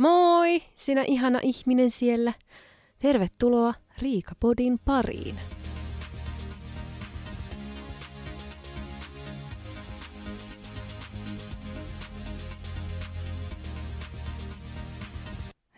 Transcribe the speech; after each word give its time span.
Moi, 0.00 0.62
sinä 0.76 1.02
ihana 1.02 1.38
ihminen 1.42 1.90
siellä. 1.90 2.32
Tervetuloa 2.98 3.74
Riikapodin 3.98 4.78
pariin. 4.84 5.36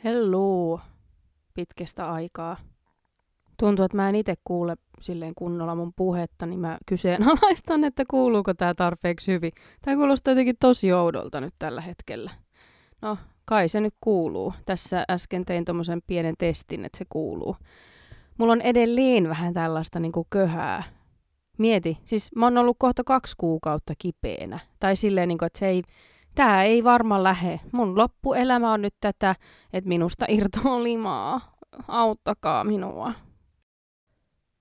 Hello, 0.04 0.80
pitkästä 1.54 2.12
aikaa. 2.12 2.56
Tuntuu, 3.58 3.84
että 3.84 3.96
mä 3.96 4.08
en 4.08 4.14
itse 4.14 4.34
kuule 4.44 4.76
silleen 5.00 5.34
kunnolla 5.34 5.74
mun 5.74 5.92
puhetta, 5.96 6.46
niin 6.46 6.60
mä 6.60 6.78
kyseenalaistan, 6.86 7.84
että 7.84 8.04
kuuluuko 8.10 8.54
tää 8.54 8.74
tarpeeksi 8.74 9.32
hyvin. 9.32 9.52
Tää 9.84 9.96
kuulostaa 9.96 10.32
jotenkin 10.32 10.56
tosi 10.60 10.92
oudolta 10.92 11.40
nyt 11.40 11.54
tällä 11.58 11.80
hetkellä. 11.80 12.30
No, 13.02 13.18
kai 13.44 13.68
se 13.68 13.80
nyt 13.80 13.94
kuuluu. 14.00 14.54
Tässä 14.66 15.04
äsken 15.10 15.44
tein 15.44 15.64
tommosen 15.64 16.02
pienen 16.06 16.34
testin, 16.38 16.84
että 16.84 16.98
se 16.98 17.04
kuuluu. 17.08 17.56
Mulla 18.38 18.52
on 18.52 18.60
edelleen 18.60 19.28
vähän 19.28 19.54
tällaista 19.54 20.00
niin 20.00 20.12
kuin 20.12 20.26
köhää. 20.30 20.82
Mieti, 21.58 21.98
siis 22.04 22.30
mä 22.36 22.46
oon 22.46 22.58
ollut 22.58 22.76
kohta 22.78 23.04
kaksi 23.04 23.34
kuukautta 23.38 23.92
kipeänä. 23.98 24.58
Tai 24.80 24.96
silleen, 24.96 25.28
niin 25.28 25.38
kuin, 25.38 25.46
että 25.46 25.58
se 25.58 25.68
ei, 25.68 25.82
tää 26.34 26.64
ei 26.64 26.84
varmaan 26.84 27.22
lähe. 27.22 27.60
Mun 27.72 27.98
loppuelämä 27.98 28.72
on 28.72 28.82
nyt 28.82 28.94
tätä, 29.00 29.36
että 29.72 29.88
minusta 29.88 30.26
irtoaa 30.28 30.82
limaa. 30.82 31.40
Auttakaa 31.88 32.64
minua. 32.64 33.12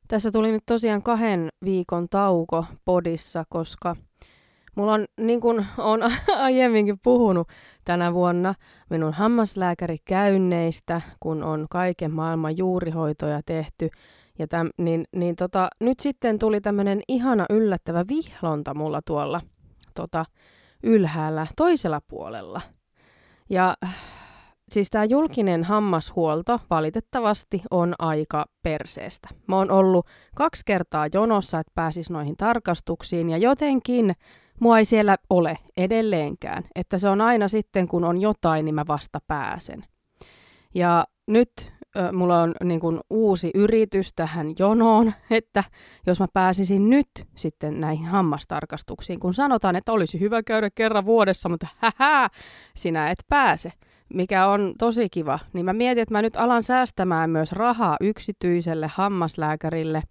Tässä 0.08 0.32
tuli 0.32 0.52
nyt 0.52 0.64
tosiaan 0.66 1.04
kahden 1.04 1.50
viikon 1.66 2.08
tauko 2.10 2.66
podissa, 2.86 3.44
koska 3.50 3.96
mulla 4.76 4.94
on, 4.94 5.06
niin 5.18 5.42
kuin 5.42 5.66
olen 5.78 6.12
aiemminkin 6.38 7.00
puhunut 7.04 7.48
tänä 7.86 8.14
vuonna, 8.14 8.56
minun 8.90 9.14
hammaslääkärikäynneistä, 9.14 11.02
kun 11.20 11.44
on 11.44 11.66
kaiken 11.70 12.12
maailman 12.12 12.58
juurihoitoja 12.58 13.42
tehty. 13.46 13.90
Ja 14.40 14.48
täm, 14.48 14.70
niin, 14.78 15.06
niin 15.16 15.36
tota, 15.36 15.70
nyt 15.80 16.00
sitten 16.00 16.40
tuli 16.40 16.62
tämmöinen 16.62 17.02
ihana 17.08 17.46
yllättävä 17.50 18.06
vihlonta 18.10 18.74
mulla 18.74 19.02
tuolla 19.06 19.42
tota, 19.96 20.26
ylhäällä 20.84 21.48
toisella 21.56 22.02
puolella. 22.08 22.62
Ja 23.50 23.76
Siis 24.72 24.90
tämä 24.90 25.06
julkinen 25.06 25.64
hammashuolto 25.64 26.60
valitettavasti 26.70 27.62
on 27.72 27.94
aika 28.00 28.46
perseestä. 28.64 29.28
Mä 29.48 29.56
oon 29.58 29.72
ollut 29.72 30.08
kaksi 30.36 30.62
kertaa 30.66 31.08
jonossa, 31.14 31.60
että 31.60 31.72
pääsis 31.76 32.10
noihin 32.10 32.38
tarkastuksiin 32.38 33.30
ja 33.30 33.38
jotenkin 33.38 34.14
mua 34.62 34.78
ei 34.78 34.86
siellä 34.86 35.18
ole 35.30 35.58
edelleenkään. 35.78 36.64
Että 36.76 36.98
se 36.98 37.10
on 37.10 37.22
aina 37.22 37.48
sitten, 37.48 37.88
kun 37.88 38.04
on 38.04 38.22
jotain, 38.22 38.66
niin 38.66 38.76
mä 38.76 38.86
vasta 38.88 39.20
pääsen. 39.28 39.84
Ja 40.76 41.06
nyt 41.28 41.52
ö, 41.98 42.12
mulla 42.12 42.42
on 42.42 42.56
niin 42.64 42.80
kuin 42.80 43.00
uusi 43.10 43.52
yritys 43.56 44.14
tähän 44.16 44.54
jonoon, 44.60 45.14
että 45.32 45.64
jos 46.08 46.20
mä 46.20 46.28
pääsisin 46.34 46.90
nyt 46.90 47.10
sitten 47.36 47.80
näihin 47.80 48.06
hammastarkastuksiin, 48.06 49.20
kun 49.20 49.34
sanotaan, 49.34 49.76
että 49.76 49.92
olisi 49.92 50.20
hyvä 50.20 50.44
käydä 50.44 50.70
kerran 50.76 51.06
vuodessa, 51.06 51.50
mutta 51.50 51.68
hähä, 51.78 52.30
sinä 52.76 53.12
et 53.12 53.20
pääse 53.30 53.72
mikä 54.14 54.48
on 54.48 54.74
tosi 54.78 55.10
kiva, 55.10 55.40
niin 55.54 55.66
mä 55.66 55.74
mietin, 55.74 56.02
että 56.02 56.14
mä 56.14 56.22
nyt 56.22 56.38
alan 56.38 56.64
säästämään 56.64 57.30
myös 57.30 57.52
rahaa 57.52 57.98
yksityiselle 58.02 58.88
hammaslääkärille, 58.94 60.04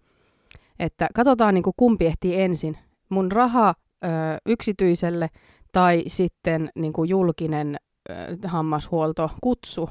että 0.78 1.08
katsotaan 1.14 1.54
niin 1.54 1.62
kuin 1.62 1.74
kumpi 1.76 2.06
ehtii 2.06 2.40
ensin, 2.40 2.78
mun 3.08 3.32
raha 3.32 3.74
ö, 4.04 4.08
yksityiselle 4.46 5.28
tai 5.72 6.02
sitten 6.06 6.70
niin 6.74 6.92
kuin 6.92 7.08
julkinen 7.08 7.76
ö, 8.10 8.14
hammashuolto 8.48 9.30
kutsu. 9.40 9.90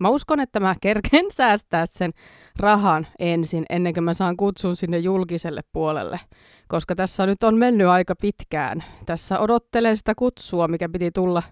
Mä 0.00 0.08
uskon, 0.08 0.40
että 0.40 0.60
mä 0.60 0.74
kerken 0.80 1.26
säästää 1.38 1.86
sen 1.86 2.12
rahan 2.58 3.06
ensin, 3.18 3.64
ennen 3.70 3.94
kuin 3.94 4.04
mä 4.04 4.12
saan 4.12 4.36
kutsun 4.36 4.76
sinne 4.76 4.98
julkiselle 4.98 5.60
puolelle, 5.72 6.20
koska 6.68 6.94
tässä 6.94 7.26
nyt 7.26 7.42
on 7.42 7.54
mennyt 7.54 7.86
aika 7.86 8.16
pitkään. 8.16 8.84
Tässä 9.06 9.38
odottelen 9.38 9.96
sitä 9.96 10.14
kutsua, 10.14 10.68
mikä 10.68 10.88
piti 10.88 11.10
tulla 11.10 11.42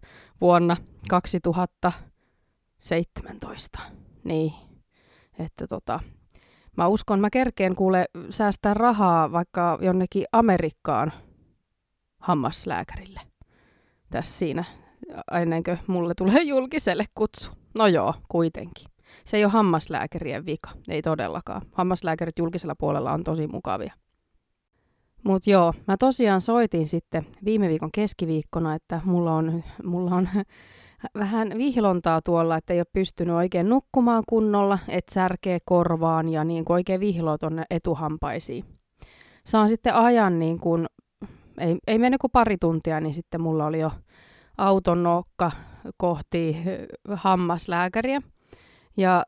vuonna 0.40 0.76
2017. 1.08 3.78
Niin, 4.24 4.52
että 5.38 5.66
tota, 5.66 6.00
mä 6.76 6.86
uskon, 6.86 7.20
mä 7.20 7.30
kerkeen 7.30 7.74
kuule 7.74 8.06
säästää 8.30 8.74
rahaa 8.74 9.32
vaikka 9.32 9.78
jonnekin 9.80 10.24
Amerikkaan 10.32 11.12
hammaslääkärille. 12.28 13.20
Tässä 14.10 14.38
siinä, 14.38 14.64
ennen 15.32 15.62
kuin 15.62 15.78
mulle 15.86 16.14
tulee 16.14 16.42
julkiselle 16.42 17.04
kutsu. 17.14 17.50
No 17.78 17.86
joo, 17.86 18.14
kuitenkin. 18.28 18.88
Se 19.24 19.36
ei 19.36 19.44
ole 19.44 19.52
hammaslääkärien 19.52 20.46
vika, 20.46 20.70
ei 20.88 21.02
todellakaan. 21.02 21.62
Hammaslääkärit 21.72 22.38
julkisella 22.38 22.74
puolella 22.74 23.12
on 23.12 23.24
tosi 23.24 23.46
mukavia. 23.46 23.92
Mutta 25.24 25.50
joo, 25.50 25.74
mä 25.86 25.96
tosiaan 25.96 26.40
soitin 26.40 26.88
sitten 26.88 27.26
viime 27.44 27.68
viikon 27.68 27.92
keskiviikkona, 27.92 28.74
että 28.74 29.00
mulla 29.04 29.34
on, 29.34 29.64
mulla 29.84 30.14
on 30.14 30.28
vähän 31.22 31.52
vihlontaa 31.58 32.22
tuolla, 32.22 32.56
että 32.56 32.72
ei 32.72 32.80
ole 32.80 32.86
pystynyt 32.92 33.34
oikein 33.34 33.68
nukkumaan 33.68 34.22
kunnolla, 34.28 34.78
että 34.88 35.14
särkee 35.14 35.58
korvaan 35.64 36.28
ja 36.28 36.44
niin 36.44 36.64
kuin 36.64 36.74
oikein 36.74 37.00
vihloa 37.00 37.38
tuonne 37.38 37.64
etuhampaisiin. 37.70 38.64
Saan 39.46 39.68
sitten 39.68 39.94
ajan, 39.94 40.38
niin 40.38 40.58
kuin, 40.60 40.86
ei, 41.60 41.76
ei 41.86 41.98
mennyt 41.98 42.20
kuin 42.20 42.30
pari 42.30 42.56
tuntia, 42.60 43.00
niin 43.00 43.14
sitten 43.14 43.40
mulla 43.40 43.66
oli 43.66 43.80
jo 43.80 43.92
auton 44.58 45.02
nokka 45.02 45.50
kohti 45.96 46.56
hammaslääkäriä. 47.14 48.20
Ja 48.96 49.24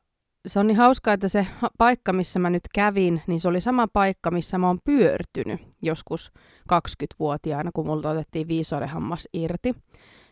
se 0.47 0.61
on 0.61 0.67
niin 0.67 0.77
hauskaa, 0.77 1.15
että 1.15 1.29
se 1.29 1.47
paikka, 1.79 2.13
missä 2.13 2.39
mä 2.39 2.51
nyt 2.51 2.63
kävin, 2.75 3.23
niin 3.27 3.41
se 3.41 3.49
oli 3.49 3.61
sama 3.61 3.89
paikka, 3.93 4.31
missä 4.31 4.59
mä 4.59 4.67
oon 4.67 4.79
pyörtynyt 4.85 5.61
joskus 5.83 6.33
20-vuotiaana, 6.73 7.71
kun 7.75 7.87
multa 7.87 8.11
otettiin 8.11 8.49
viisorehammas 8.49 9.29
irti. 9.33 9.75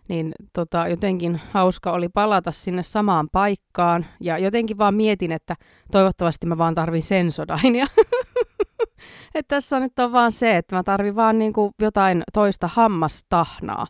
Niin 0.09 0.33
tota, 0.53 0.89
jotenkin 0.89 1.41
hauska 1.51 1.93
oli 1.93 2.09
palata 2.09 2.53
sinne 2.53 2.83
samaan 2.83 3.29
paikkaan 3.33 4.07
ja 4.21 4.39
jotenkin 4.39 4.79
vaan 4.79 4.95
mietin, 4.95 5.33
että 5.33 5.57
toivottavasti 5.93 6.47
mä 6.47 6.59
vaan 6.59 6.75
tarvin 6.75 7.03
sensodainia. 7.03 7.87
että 9.35 9.57
tässä 9.57 9.81
nyt 9.81 9.99
on 9.99 10.13
vaan 10.13 10.33
se, 10.33 10.57
että 10.57 10.77
mä 10.77 10.83
tarvin 10.83 11.17
vaan 11.17 11.39
niinku 11.39 11.73
jotain 11.81 12.23
toista 12.33 12.69
hammastahnaa. 12.73 13.87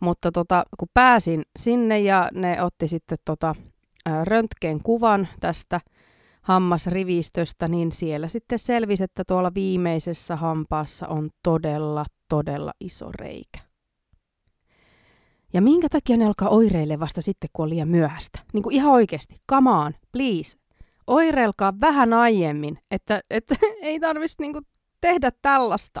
Mutta 0.00 0.32
tota, 0.32 0.64
kun 0.78 0.88
pääsin 0.94 1.42
sinne 1.58 2.00
ja 2.00 2.28
ne 2.34 2.62
otti 2.62 2.88
sitten 2.88 3.18
tota, 3.24 3.54
röntgen 4.24 4.80
kuvan 4.82 5.28
tästä 5.40 5.80
hammasrivistöstä, 6.42 7.68
niin 7.68 7.92
siellä 7.92 8.28
sitten 8.28 8.58
selvisi, 8.58 9.04
että 9.04 9.22
tuolla 9.26 9.54
viimeisessä 9.54 10.36
hampaassa 10.36 11.08
on 11.08 11.30
todella, 11.42 12.04
todella 12.28 12.72
iso 12.80 13.12
reikä. 13.12 13.58
Ja 15.52 15.62
minkä 15.62 15.88
takia 15.88 16.16
ne 16.16 16.24
alkaa 16.26 16.48
oireille 16.48 17.00
vasta 17.00 17.22
sitten, 17.22 17.50
kun 17.52 17.62
on 17.62 17.70
liian 17.70 17.88
myöhäistä? 17.88 18.38
Niin 18.52 18.62
kuin 18.62 18.74
ihan 18.74 18.92
oikeasti, 18.92 19.36
come 19.50 19.70
on, 19.70 19.92
please. 20.12 20.58
Oireilkaa 21.06 21.80
vähän 21.80 22.12
aiemmin, 22.12 22.78
että, 22.90 23.20
että 23.30 23.54
ei 23.82 24.00
tarvitsisi 24.00 24.42
niin 24.42 24.52
kuin 24.52 24.66
tehdä 25.00 25.32
tällaista. 25.42 26.00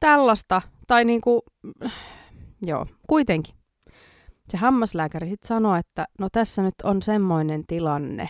Tällaista, 0.00 0.62
tai 0.86 1.04
niin 1.04 1.20
kuin, 1.20 1.42
joo, 2.70 2.86
kuitenkin 3.06 3.54
se 4.48 4.56
hammaslääkäri 4.56 5.28
sitten 5.28 5.48
sanoi, 5.48 5.78
että 5.78 6.06
no 6.18 6.28
tässä 6.32 6.62
nyt 6.62 6.74
on 6.82 7.02
semmoinen 7.02 7.64
tilanne, 7.66 8.28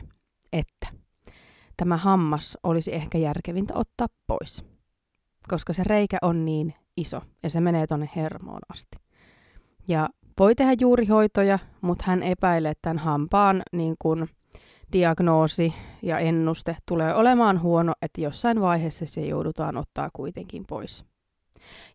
että 0.52 0.86
tämä 1.76 1.96
hammas 1.96 2.58
olisi 2.62 2.94
ehkä 2.94 3.18
järkevintä 3.18 3.74
ottaa 3.74 4.06
pois, 4.26 4.64
koska 5.48 5.72
se 5.72 5.84
reikä 5.84 6.18
on 6.22 6.44
niin 6.44 6.74
iso 6.96 7.22
ja 7.42 7.50
se 7.50 7.60
menee 7.60 7.86
tuonne 7.86 8.10
hermoon 8.16 8.60
asti. 8.68 8.96
Ja 9.88 10.08
voi 10.38 10.54
tehdä 10.54 10.74
juurihoitoja, 10.80 11.58
mutta 11.80 12.04
hän 12.06 12.22
epäilee, 12.22 12.72
tämän 12.82 12.98
hampaan 12.98 13.62
niin 13.72 13.96
kun, 13.98 14.28
diagnoosi 14.92 15.74
ja 16.02 16.18
ennuste 16.18 16.76
tulee 16.88 17.14
olemaan 17.14 17.62
huono, 17.62 17.92
että 18.02 18.20
jossain 18.20 18.60
vaiheessa 18.60 19.06
se 19.06 19.20
joudutaan 19.20 19.76
ottaa 19.76 20.10
kuitenkin 20.12 20.64
pois. 20.68 21.04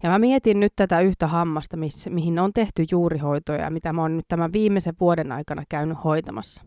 Ja 0.03 0.09
mä 0.09 0.19
mietin 0.19 0.59
nyt 0.59 0.73
tätä 0.75 1.01
yhtä 1.01 1.27
hammasta, 1.27 1.77
missä, 1.77 2.09
mihin 2.09 2.39
on 2.39 2.53
tehty 2.53 2.85
juurihoitoja, 2.91 3.69
mitä 3.69 3.93
mä 3.93 4.01
oon 4.01 4.17
nyt 4.17 4.25
tämän 4.27 4.51
viimeisen 4.53 4.93
vuoden 4.99 5.31
aikana 5.31 5.63
käynyt 5.69 6.03
hoitamassa. 6.03 6.63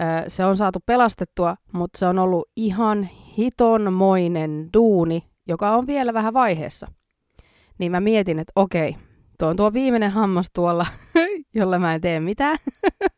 Öö, 0.00 0.30
se 0.30 0.44
on 0.44 0.56
saatu 0.56 0.78
pelastettua, 0.86 1.56
mutta 1.72 1.98
se 1.98 2.06
on 2.06 2.18
ollut 2.18 2.48
ihan 2.56 3.08
hitonmoinen 3.38 4.68
duuni, 4.74 5.24
joka 5.46 5.76
on 5.76 5.86
vielä 5.86 6.14
vähän 6.14 6.34
vaiheessa. 6.34 6.86
Niin 7.78 7.92
mä 7.92 8.00
mietin, 8.00 8.38
että 8.38 8.52
okei, 8.56 8.96
tuo 9.38 9.48
on 9.48 9.56
tuo 9.56 9.72
viimeinen 9.72 10.10
hammas 10.10 10.46
tuolla, 10.54 10.86
jolla 11.54 11.78
mä 11.78 11.94
en 11.94 12.00
tee 12.00 12.20
mitään. 12.20 12.58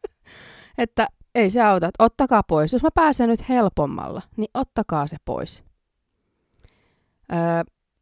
että 0.78 1.08
ei 1.36 1.50
se 1.50 1.62
auta, 1.62 1.88
että 1.88 2.04
ottakaa 2.04 2.42
pois. 2.42 2.72
Jos 2.72 2.82
mä 2.82 2.88
pääsen 2.94 3.28
nyt 3.28 3.48
helpommalla, 3.48 4.22
niin 4.36 4.50
ottakaa 4.54 5.06
se 5.06 5.16
pois. 5.24 5.64
Öö, 7.32 7.38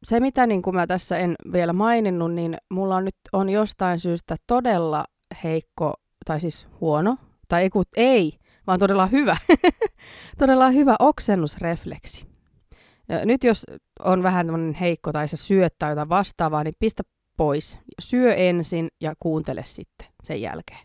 se, 0.05 0.21
mitä 0.21 0.47
niin 0.47 0.63
kuin 0.63 0.77
mä 0.77 0.87
tässä 0.87 1.19
en 1.19 1.35
vielä 1.53 1.73
maininnut, 1.73 2.33
niin 2.33 2.57
mulla 2.71 2.97
on 2.97 3.05
nyt 3.05 3.17
on 3.33 3.51
jostain 3.51 4.01
syystä 4.01 4.37
todella 4.47 5.05
heikko 5.45 5.95
tai 6.27 6.41
siis 6.41 6.67
huono, 6.81 7.17
tai 7.49 7.63
ei, 7.63 7.71
ei 7.97 8.39
vaan 8.67 8.79
todella 8.79 9.07
hyvä, 9.07 9.37
todella 10.39 10.71
hyvä 10.71 10.97
oksennusrefleksi. 10.99 12.27
Ja 13.09 13.27
nyt 13.27 13.45
jos 13.45 13.67
on 14.05 14.23
vähän 14.23 14.47
tämmöinen 14.47 14.75
heikko 14.75 15.13
tai 15.13 15.29
se 15.29 15.37
syöttää 15.37 15.91
jotain 15.91 16.09
vastaavaa, 16.09 16.65
niin 16.65 16.75
pistä 16.79 17.03
pois. 17.37 17.79
Syö 18.01 18.35
ensin 18.35 18.89
ja 19.01 19.15
kuuntele 19.21 19.63
sitten 19.65 20.07
sen 20.23 20.41
jälkeen. 20.43 20.81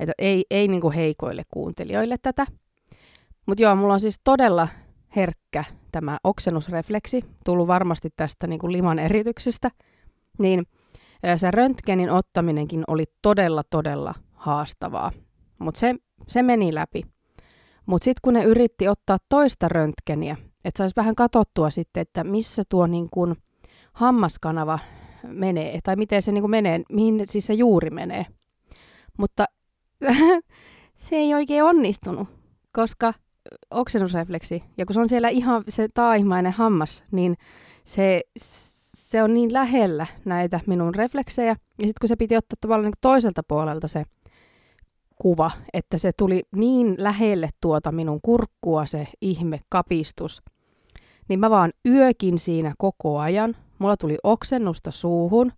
Että 0.00 0.12
ei, 0.18 0.44
ei 0.50 0.68
niinku 0.68 0.90
heikoille 0.90 1.42
kuuntelijoille 1.50 2.16
tätä. 2.22 2.46
Mutta 3.46 3.62
joo, 3.62 3.76
mulla 3.76 3.92
on 3.92 4.00
siis 4.00 4.20
todella 4.24 4.68
herkkä 5.16 5.64
tämä 5.92 6.18
oksennusrefleksi, 6.24 7.24
tullut 7.44 7.66
varmasti 7.66 8.08
tästä 8.16 8.46
niinku 8.46 8.72
liman 8.72 8.98
erityksestä, 8.98 9.70
niin 10.38 10.66
se 11.36 11.50
röntgenin 11.50 12.10
ottaminenkin 12.10 12.84
oli 12.86 13.04
todella, 13.22 13.62
todella 13.70 14.14
haastavaa. 14.32 15.12
Mutta 15.58 15.80
se, 15.80 15.94
se 16.28 16.42
meni 16.42 16.74
läpi. 16.74 17.02
Mutta 17.86 18.04
sitten 18.04 18.20
kun 18.22 18.34
ne 18.34 18.44
yritti 18.44 18.88
ottaa 18.88 19.18
toista 19.28 19.68
röntgeniä, 19.68 20.36
että 20.64 20.78
saisi 20.78 20.96
vähän 20.96 21.14
katsottua 21.14 21.70
sitten, 21.70 22.00
että 22.00 22.24
missä 22.24 22.62
tuo 22.68 22.86
niin 22.86 23.08
kun 23.10 23.36
hammaskanava 23.92 24.78
menee, 25.22 25.78
tai 25.84 25.96
miten 25.96 26.22
se 26.22 26.32
niin 26.32 26.50
menee, 26.50 26.80
mihin 26.88 27.22
siis 27.28 27.46
se 27.46 27.54
juuri 27.54 27.90
menee. 27.90 28.26
Mutta 29.18 29.44
se 30.98 31.16
ei 31.16 31.34
oikein 31.34 31.64
onnistunut, 31.64 32.28
koska 32.72 33.14
oksennusrefleksi, 33.70 34.62
ja 34.78 34.86
kun 34.86 34.94
se 34.94 35.00
on 35.00 35.08
siellä 35.08 35.28
ihan 35.28 35.64
se 35.68 35.88
taaimainen 35.94 36.52
hammas, 36.52 37.04
niin 37.10 37.36
se, 37.84 38.22
se 38.94 39.22
on 39.22 39.34
niin 39.34 39.52
lähellä 39.52 40.06
näitä 40.24 40.60
minun 40.66 40.94
refleksejä, 40.94 41.48
ja 41.48 41.56
sitten 41.86 42.00
kun 42.00 42.08
se 42.08 42.16
piti 42.16 42.36
ottaa 42.36 42.56
tavallaan 42.60 42.84
niin 42.84 42.98
toiselta 43.00 43.42
puolelta 43.48 43.88
se 43.88 44.04
kuva, 45.22 45.50
että 45.72 45.98
se 45.98 46.12
tuli 46.18 46.42
niin 46.56 46.94
lähelle 46.98 47.48
tuota 47.60 47.92
minun 47.92 48.20
kurkkua 48.22 48.86
se 48.86 49.08
ihme 49.20 49.60
kapistus, 49.68 50.42
niin 51.28 51.40
mä 51.40 51.50
vaan 51.50 51.72
yökin 51.86 52.38
siinä 52.38 52.74
koko 52.78 53.18
ajan. 53.18 53.56
Mulla 53.78 53.96
tuli 53.96 54.18
oksennusta 54.22 54.90
suuhun. 54.90 55.52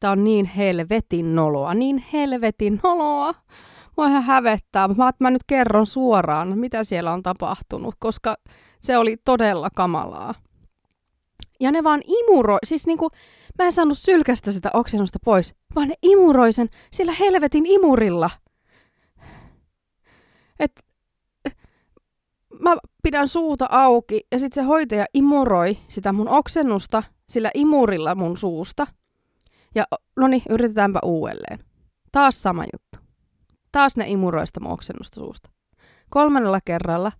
Tää 0.00 0.10
on 0.10 0.24
niin 0.24 0.46
helvetin 0.46 1.34
noloa, 1.34 1.74
niin 1.74 2.04
helvetin 2.12 2.80
noloa. 2.82 3.34
Mua 3.96 4.06
ihan 4.06 4.22
hävettää. 4.22 4.88
Mä, 4.88 5.10
mä 5.18 5.30
nyt 5.30 5.44
kerron 5.46 5.86
suoraan, 5.86 6.58
mitä 6.58 6.84
siellä 6.84 7.12
on 7.12 7.22
tapahtunut, 7.22 7.94
koska 7.98 8.36
se 8.80 8.98
oli 8.98 9.16
todella 9.24 9.68
kamalaa. 9.76 10.34
Ja 11.60 11.72
ne 11.72 11.84
vaan 11.84 12.00
imuroi, 12.06 12.58
siis 12.64 12.86
niinku, 12.86 13.10
mä 13.58 13.64
en 13.64 13.72
saanut 13.72 13.98
sylkästä 13.98 14.52
sitä 14.52 14.70
oksennusta 14.74 15.18
pois, 15.24 15.54
vaan 15.74 15.88
ne 15.88 15.94
imuroi 16.02 16.52
sen 16.52 16.68
sillä 16.92 17.12
helvetin 17.20 17.66
imurilla. 17.66 18.30
Et, 20.58 20.72
mä 22.60 22.76
pidän 23.02 23.28
suuta 23.28 23.66
auki 23.70 24.26
ja 24.32 24.38
sitten 24.38 24.64
se 24.64 24.66
hoitaja 24.66 25.06
imuroi 25.14 25.78
sitä 25.88 26.12
mun 26.12 26.28
oksennusta 26.28 27.02
sillä 27.28 27.50
imurilla 27.54 28.14
mun 28.14 28.36
suusta. 28.36 28.86
Ja 29.74 29.84
no 30.16 30.28
niin, 30.28 30.42
yritetäänpä 30.50 30.98
uudelleen. 31.04 31.58
Taas 32.12 32.42
sama 32.42 32.64
juttu. 32.64 33.08
Taas 33.72 33.96
ne 33.96 34.04
imuroista 34.08 34.60
oksennusta 34.64 35.20
suusta. 35.20 35.50
Kolmannella 36.10 36.60
kerralla 36.64 37.12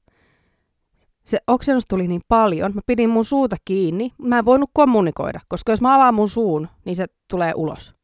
se 1.25 1.39
oksennus 1.47 1.85
tuli 1.89 2.09
niin 2.09 2.21
paljon, 2.29 2.73
mä 2.75 2.81
pidin 2.87 3.11
mun 3.11 3.25
suuta 3.25 3.57
kiinni. 3.65 4.13
Mä 4.19 4.39
en 4.39 4.45
voinut 4.45 4.71
kommunikoida, 4.73 5.41
koska 5.49 5.73
jos 5.73 5.81
mä 5.81 5.95
avaan 5.95 6.15
mun 6.15 6.29
suun, 6.29 6.69
niin 6.85 6.97
se 6.97 7.07
tulee 7.31 7.53
ulos. 7.57 7.95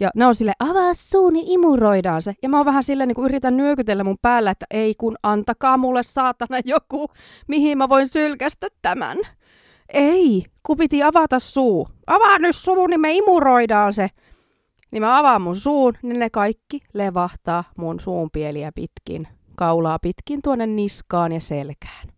Ja 0.00 0.10
ne 0.14 0.26
on 0.26 0.34
sille 0.34 0.52
avaa 0.58 0.94
suu, 0.94 1.30
niin 1.30 1.46
imuroidaan 1.48 2.22
se. 2.22 2.34
Ja 2.42 2.48
mä 2.48 2.56
oon 2.56 2.66
vähän 2.66 2.82
silleen, 2.82 3.08
niin 3.08 3.14
kuin 3.14 3.24
yritän 3.24 3.56
nyökytellä 3.56 4.04
mun 4.04 4.16
päällä, 4.22 4.50
että 4.50 4.66
ei 4.70 4.94
kun 4.94 5.16
antakaa 5.22 5.76
mulle 5.76 6.02
saatana 6.02 6.58
joku, 6.64 7.08
mihin 7.48 7.78
mä 7.78 7.88
voin 7.88 8.08
sylkästä 8.08 8.68
tämän. 8.82 9.16
Ei, 9.88 10.44
kun 10.62 10.76
piti 10.76 11.02
avata 11.02 11.38
suu. 11.38 11.88
Avaa 12.06 12.38
nyt 12.38 12.56
suu, 12.56 12.86
niin 12.86 13.00
me 13.00 13.12
imuroidaan 13.12 13.94
se. 13.94 14.10
Niin 14.90 15.02
mä 15.02 15.18
avaan 15.18 15.42
mun 15.42 15.56
suun, 15.56 15.94
niin 16.02 16.18
ne 16.18 16.30
kaikki 16.30 16.80
levahtaa 16.92 17.64
mun 17.76 18.00
suun 18.00 18.30
pieliä 18.30 18.72
pitkin, 18.72 19.28
kaulaa 19.56 19.98
pitkin 19.98 20.42
tuonne 20.42 20.66
niskaan 20.66 21.32
ja 21.32 21.40
selkään 21.40 22.16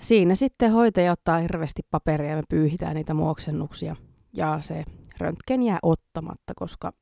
siinä 0.00 0.34
sitten 0.34 0.72
hoitaja 0.72 1.12
ottaa 1.12 1.38
hirveästi 1.38 1.82
paperia 1.90 2.30
ja 2.30 2.36
me 2.36 2.42
pyyhitään 2.48 2.94
niitä 2.94 3.14
muoksennuksia. 3.14 3.96
Ja 4.36 4.58
se 4.62 4.84
röntgen 5.18 5.62
jää 5.62 5.78
ottamatta, 5.82 6.52
koska 6.56 6.92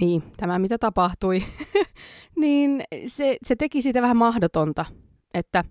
niin, 0.00 0.22
tämä 0.36 0.58
mitä 0.58 0.78
tapahtui, 0.78 1.42
niin 2.40 2.84
se, 3.06 3.36
se 3.42 3.56
teki 3.56 3.82
siitä 3.82 4.02
vähän 4.02 4.16
mahdotonta. 4.16 4.84
Että 5.34 5.64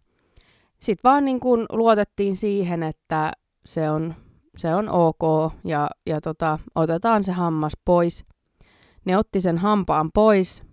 sitten 0.82 1.10
vaan 1.10 1.26
niin 1.26 1.40
kuin 1.40 1.66
luotettiin 1.70 2.38
siihen, 2.38 2.84
että 2.84 3.32
se 3.66 3.90
on, 3.90 4.16
se 4.58 4.76
on 4.76 4.90
ok 4.90 5.54
ja, 5.64 5.90
ja 6.06 6.22
tota, 6.22 6.60
otetaan 6.76 7.24
se 7.24 7.32
hammas 7.32 7.74
pois. 7.86 8.26
Ne 9.06 9.18
otti 9.18 9.42
sen 9.42 9.58
hampaan 9.58 10.12
pois. 10.14 10.64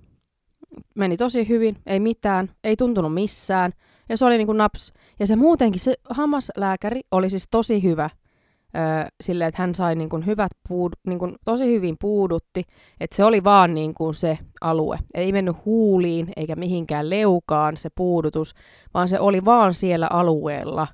Meni 0.95 1.17
tosi 1.17 1.49
hyvin, 1.49 1.77
ei 1.87 2.01
mitään, 2.01 2.51
ei 2.65 2.77
tuntunut 2.77 3.15
missään. 3.15 3.73
Ja 4.09 4.17
se 4.17 4.25
oli 4.25 4.37
niin 4.37 4.47
kuin 4.47 4.59
naps. 4.59 4.93
Ja 5.21 5.27
se 5.27 5.37
muutenkin, 5.37 5.81
se 5.81 5.95
hammaslääkäri 6.11 7.01
oli 7.11 7.31
siis 7.31 7.49
tosi 7.51 7.83
hyvä. 7.83 8.11
Öö, 8.76 9.06
silleen, 9.23 9.49
että 9.49 9.62
hän 9.62 9.75
sai 9.75 9.94
niin 9.94 10.09
kuin 10.09 10.26
hyvät 10.26 10.53
puud, 10.69 10.93
niin 11.06 11.19
kuin 11.19 11.37
tosi 11.44 11.67
hyvin 11.67 11.97
puudutti, 12.00 12.65
että 13.00 13.17
se 13.17 13.25
oli 13.25 13.44
vaan 13.44 13.75
niin 13.75 13.94
kuin 13.94 14.15
se 14.15 14.38
alue. 14.61 14.99
Ei 15.15 15.32
mennyt 15.32 15.65
huuliin 15.65 16.32
eikä 16.37 16.56
mihinkään 16.56 17.11
leukaan 17.11 17.76
se 17.76 17.88
puudutus, 17.94 18.55
vaan 18.94 19.09
se 19.09 19.21
oli 19.21 19.44
vaan 19.44 19.75
siellä 19.75 20.06
alueella. 20.11 20.87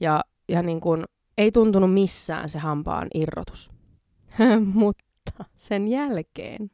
Ja, 0.00 0.24
ja 0.48 0.62
niin 0.62 0.80
kuin, 0.80 1.04
ei 1.38 1.52
tuntunut 1.52 1.94
missään 1.94 2.48
se 2.48 2.58
hampaan 2.58 3.08
irrotus. 3.14 3.70
Mutta 4.74 5.44
sen 5.56 5.88
jälkeen 5.88 6.70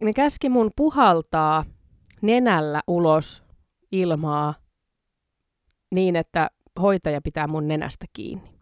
ne 0.00 0.12
käski 0.12 0.48
mun 0.48 0.70
puhaltaa 0.76 1.64
nenällä 2.22 2.82
ulos 2.86 3.44
ilmaa 3.92 4.54
niin, 5.94 6.16
että 6.16 6.50
hoitaja 6.82 7.20
pitää 7.22 7.46
mun 7.46 7.68
nenästä 7.68 8.06
kiinni. 8.12 8.54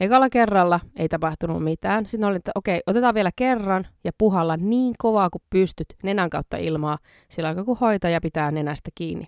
Ekalla 0.00 0.30
kerralla 0.30 0.80
ei 0.96 1.08
tapahtunut 1.08 1.64
mitään. 1.64 2.06
Sitten 2.06 2.28
oli, 2.28 2.36
että 2.36 2.50
okei, 2.54 2.80
otetaan 2.86 3.14
vielä 3.14 3.30
kerran 3.36 3.86
ja 4.04 4.12
puhalla 4.18 4.56
niin 4.56 4.94
kovaa 4.98 5.30
kuin 5.30 5.42
pystyt 5.50 5.86
nenän 6.02 6.30
kautta 6.30 6.56
ilmaa, 6.56 6.98
sillä 7.28 7.48
aikaa 7.48 7.64
kun 7.64 7.78
hoitaja 7.80 8.20
pitää 8.20 8.50
nenästä 8.50 8.90
kiinni. 8.94 9.26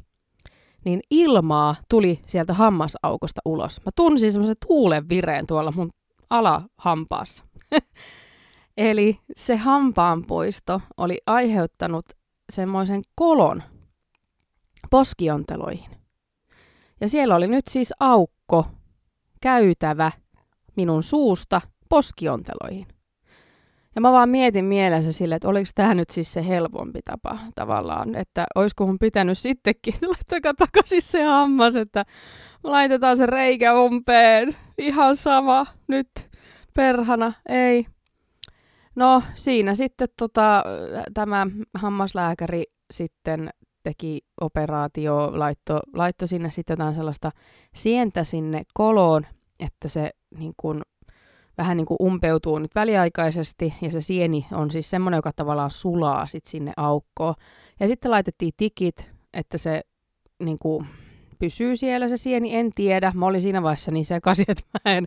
Niin 0.85 1.01
ilmaa 1.11 1.75
tuli 1.91 2.21
sieltä 2.27 2.55
hammasaukosta 2.55 3.41
ulos. 3.45 3.81
Mä 3.85 3.91
tunsin 3.97 4.33
semmoisen 4.33 4.57
tuulen 4.67 5.09
vireen 5.09 5.47
tuolla 5.47 5.73
mun 5.77 5.91
alahampaassa. 6.31 7.45
Eli 8.77 9.19
se 9.37 9.57
hampaanpoisto 9.57 10.81
oli 10.97 11.19
aiheuttanut 11.27 12.05
semmoisen 12.53 13.03
kolon 13.15 13.63
poskionteloihin. 14.91 15.98
Ja 17.01 17.09
siellä 17.09 17.37
oli 17.37 17.47
nyt 17.47 17.67
siis 17.69 17.95
aukko, 18.01 18.67
käytävä 19.41 20.13
minun 20.77 21.03
suusta 21.03 21.61
poskionteloihin. 21.89 22.87
Ja 23.95 24.01
mä 24.01 24.13
vaan 24.13 24.29
mietin 24.29 24.65
mielessä 24.65 25.13
sille, 25.13 25.35
että 25.35 25.49
oliko 25.49 25.71
tämä 25.75 25.95
nyt 25.95 26.11
siis 26.11 26.33
se 26.33 26.49
helpompi 26.49 27.01
tapa 27.05 27.39
tavallaan, 27.55 28.15
että 28.15 28.47
olisiko 28.55 28.87
mun 28.87 28.99
pitänyt 28.99 29.39
sittenkin, 29.39 29.95
että 29.95 30.09
laittakaa 30.09 30.55
takaisin 30.55 31.03
se 31.03 31.23
hammas, 31.25 31.77
että 31.77 32.05
laitetaan 32.65 33.17
se 33.17 33.27
reikä 33.27 33.75
umpeen, 33.75 34.57
ihan 34.79 35.17
sama, 35.17 35.67
nyt 35.89 36.09
perhana, 36.75 37.33
ei. 37.49 37.87
No 38.97 39.23
siinä 39.35 39.75
sitten 39.75 40.09
tota, 40.19 40.65
tämä 41.15 41.47
hammaslääkäri 41.75 42.65
sitten 42.91 43.51
teki 43.89 44.21
operaatio, 44.41 45.31
laitto, 45.39 45.81
laitto 45.95 46.27
sinne 46.27 46.51
sitten 46.51 46.75
jotain 46.75 46.95
sellaista 46.95 47.33
sientä 47.75 48.25
sinne 48.25 48.63
koloon, 48.75 49.27
että 49.61 49.89
se 49.89 50.11
niin 50.39 50.55
kuin, 50.57 50.83
vähän 51.59 51.77
niin 51.77 51.87
kuin 51.87 51.97
umpeutuu 52.03 52.59
nyt 52.59 52.75
väliaikaisesti, 52.75 53.75
ja 53.83 53.91
se 53.91 54.01
sieni 54.01 54.47
on 54.53 54.71
siis 54.71 54.91
semmoinen, 54.91 55.19
joka 55.19 55.33
tavallaan 55.33 55.71
sulaa 55.71 56.27
sit 56.27 56.45
sinne 56.45 56.73
aukkoon. 56.77 57.35
Ja 57.81 57.89
sitten 57.89 58.11
laitettiin 58.11 58.53
tikit, 58.57 59.11
että 59.35 59.59
se 59.59 59.81
niin 60.39 60.59
kuin, 60.63 60.87
pysyy 61.39 61.77
siellä 61.77 62.09
se 62.09 62.17
sieni, 62.17 62.57
en 62.57 62.71
tiedä. 62.75 63.13
Mä 63.15 63.27
olin 63.27 63.43
siinä 63.43 63.63
vaiheessa 63.63 63.91
niin 63.91 64.05
sekaisin, 64.05 64.47
että 64.49 64.65
mä 64.85 64.93
en, 64.93 65.05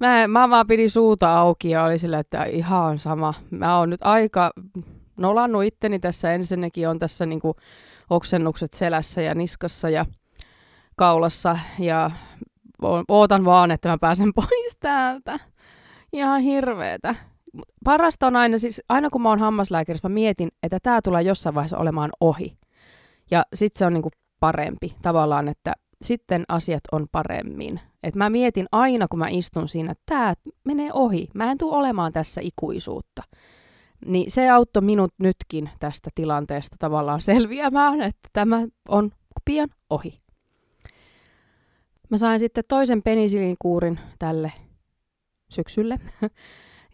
mä, 0.00 0.22
en, 0.22 0.30
mä 0.30 0.50
vaan 0.50 0.66
pidin 0.66 0.90
suuta 0.90 1.38
auki 1.38 1.70
ja 1.70 1.84
oli 1.84 1.98
sillä, 1.98 2.18
että 2.18 2.44
ihan 2.44 2.98
sama. 2.98 3.34
Mä 3.50 3.78
oon 3.78 3.90
nyt 3.90 4.00
aika 4.02 4.50
nolannut 5.16 5.64
itteni 5.64 5.98
tässä 5.98 6.32
ensinnäkin, 6.32 6.88
on 6.88 6.98
tässä 6.98 7.26
niinku 7.26 7.56
oksennukset 8.10 8.72
selässä 8.72 9.22
ja 9.22 9.34
niskassa 9.34 9.90
ja 9.90 10.06
kaulassa 10.96 11.58
ja 11.78 12.10
ootan 13.08 13.44
vaan, 13.44 13.70
että 13.70 13.88
mä 13.88 13.98
pääsen 13.98 14.34
pois 14.36 14.76
täältä. 14.80 15.38
Ihan 16.12 16.40
hirveetä. 16.40 17.14
Parasta 17.84 18.26
on 18.26 18.36
aina, 18.36 18.58
siis 18.58 18.82
aina 18.88 19.10
kun 19.10 19.22
mä 19.22 19.28
oon 19.28 19.38
hammaslääkärissä, 19.38 20.08
mä 20.08 20.14
mietin, 20.14 20.48
että 20.62 20.78
tämä 20.82 21.00
tulee 21.04 21.22
jossain 21.22 21.54
vaiheessa 21.54 21.78
olemaan 21.78 22.10
ohi. 22.20 22.56
Ja 23.30 23.44
sitten 23.54 23.78
se 23.78 23.86
on 23.86 23.92
niinku 23.92 24.10
parempi 24.40 24.94
tavallaan, 25.02 25.48
että 25.48 25.72
sitten 26.02 26.44
asiat 26.48 26.82
on 26.92 27.06
paremmin. 27.12 27.80
Et 28.02 28.16
mä 28.16 28.30
mietin 28.30 28.66
aina, 28.72 29.06
kun 29.08 29.18
mä 29.18 29.28
istun 29.28 29.68
siinä, 29.68 29.92
että 29.92 30.02
tämä 30.06 30.34
menee 30.64 30.90
ohi. 30.92 31.28
Mä 31.34 31.50
en 31.50 31.58
tule 31.58 31.76
olemaan 31.76 32.12
tässä 32.12 32.40
ikuisuutta. 32.44 33.22
Niin 34.06 34.30
se 34.30 34.50
auttoi 34.50 34.82
minut 34.82 35.14
nytkin 35.18 35.70
tästä 35.80 36.10
tilanteesta 36.14 36.76
tavallaan 36.78 37.20
selviämään, 37.20 38.02
että 38.02 38.28
tämä 38.32 38.66
on 38.88 39.10
pian 39.44 39.68
ohi. 39.90 40.20
Mä 42.10 42.16
sain 42.16 42.38
sitten 42.38 42.64
toisen 42.68 43.02
penisilikuurin 43.02 44.00
tälle 44.18 44.52
syksylle. 45.50 46.00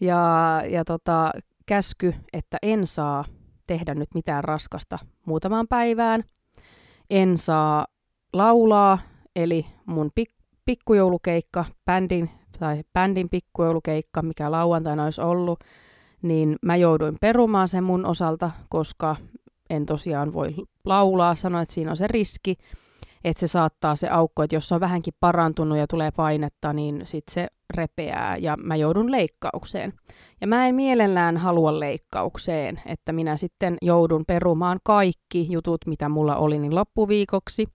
ja 0.00 0.62
ja 0.68 0.84
tota, 0.84 1.32
käsky, 1.66 2.14
että 2.32 2.58
en 2.62 2.86
saa 2.86 3.24
tehdä 3.66 3.94
nyt 3.94 4.08
mitään 4.14 4.44
raskasta 4.44 4.98
muutamaan 5.26 5.68
päivään. 5.68 6.22
En 7.10 7.38
saa 7.38 7.86
laulaa, 8.32 8.98
eli 9.36 9.66
mun 9.86 10.10
pik- 10.20 10.44
pikkujoulukeikka, 10.64 11.64
bändin, 11.84 12.30
tai 12.58 12.82
bändin 12.92 13.28
pikkujoulukeikka, 13.28 14.22
mikä 14.22 14.50
lauantaina 14.50 15.04
olisi 15.04 15.20
ollut, 15.20 15.64
niin 16.24 16.56
mä 16.62 16.76
jouduin 16.76 17.16
perumaan 17.20 17.68
sen 17.68 17.84
mun 17.84 18.06
osalta, 18.06 18.50
koska 18.68 19.16
en 19.70 19.86
tosiaan 19.86 20.32
voi 20.32 20.54
laulaa, 20.84 21.34
sanoa, 21.34 21.62
että 21.62 21.74
siinä 21.74 21.90
on 21.90 21.96
se 21.96 22.06
riski, 22.06 22.56
että 23.24 23.40
se 23.40 23.46
saattaa 23.46 23.96
se 23.96 24.08
aukko, 24.08 24.42
että 24.42 24.56
jos 24.56 24.68
se 24.68 24.74
on 24.74 24.80
vähänkin 24.80 25.14
parantunut 25.20 25.78
ja 25.78 25.86
tulee 25.86 26.10
painetta, 26.10 26.72
niin 26.72 27.00
sitten 27.04 27.34
se 27.34 27.46
repeää 27.74 28.36
ja 28.36 28.56
mä 28.56 28.76
joudun 28.76 29.10
leikkaukseen. 29.10 29.92
Ja 30.40 30.46
mä 30.46 30.66
en 30.66 30.74
mielellään 30.74 31.36
halua 31.36 31.80
leikkaukseen, 31.80 32.80
että 32.86 33.12
minä 33.12 33.36
sitten 33.36 33.76
joudun 33.82 34.24
perumaan 34.26 34.80
kaikki 34.82 35.46
jutut, 35.50 35.80
mitä 35.86 36.08
mulla 36.08 36.36
oli, 36.36 36.58
niin 36.58 36.74
loppuviikoksi. 36.74 37.66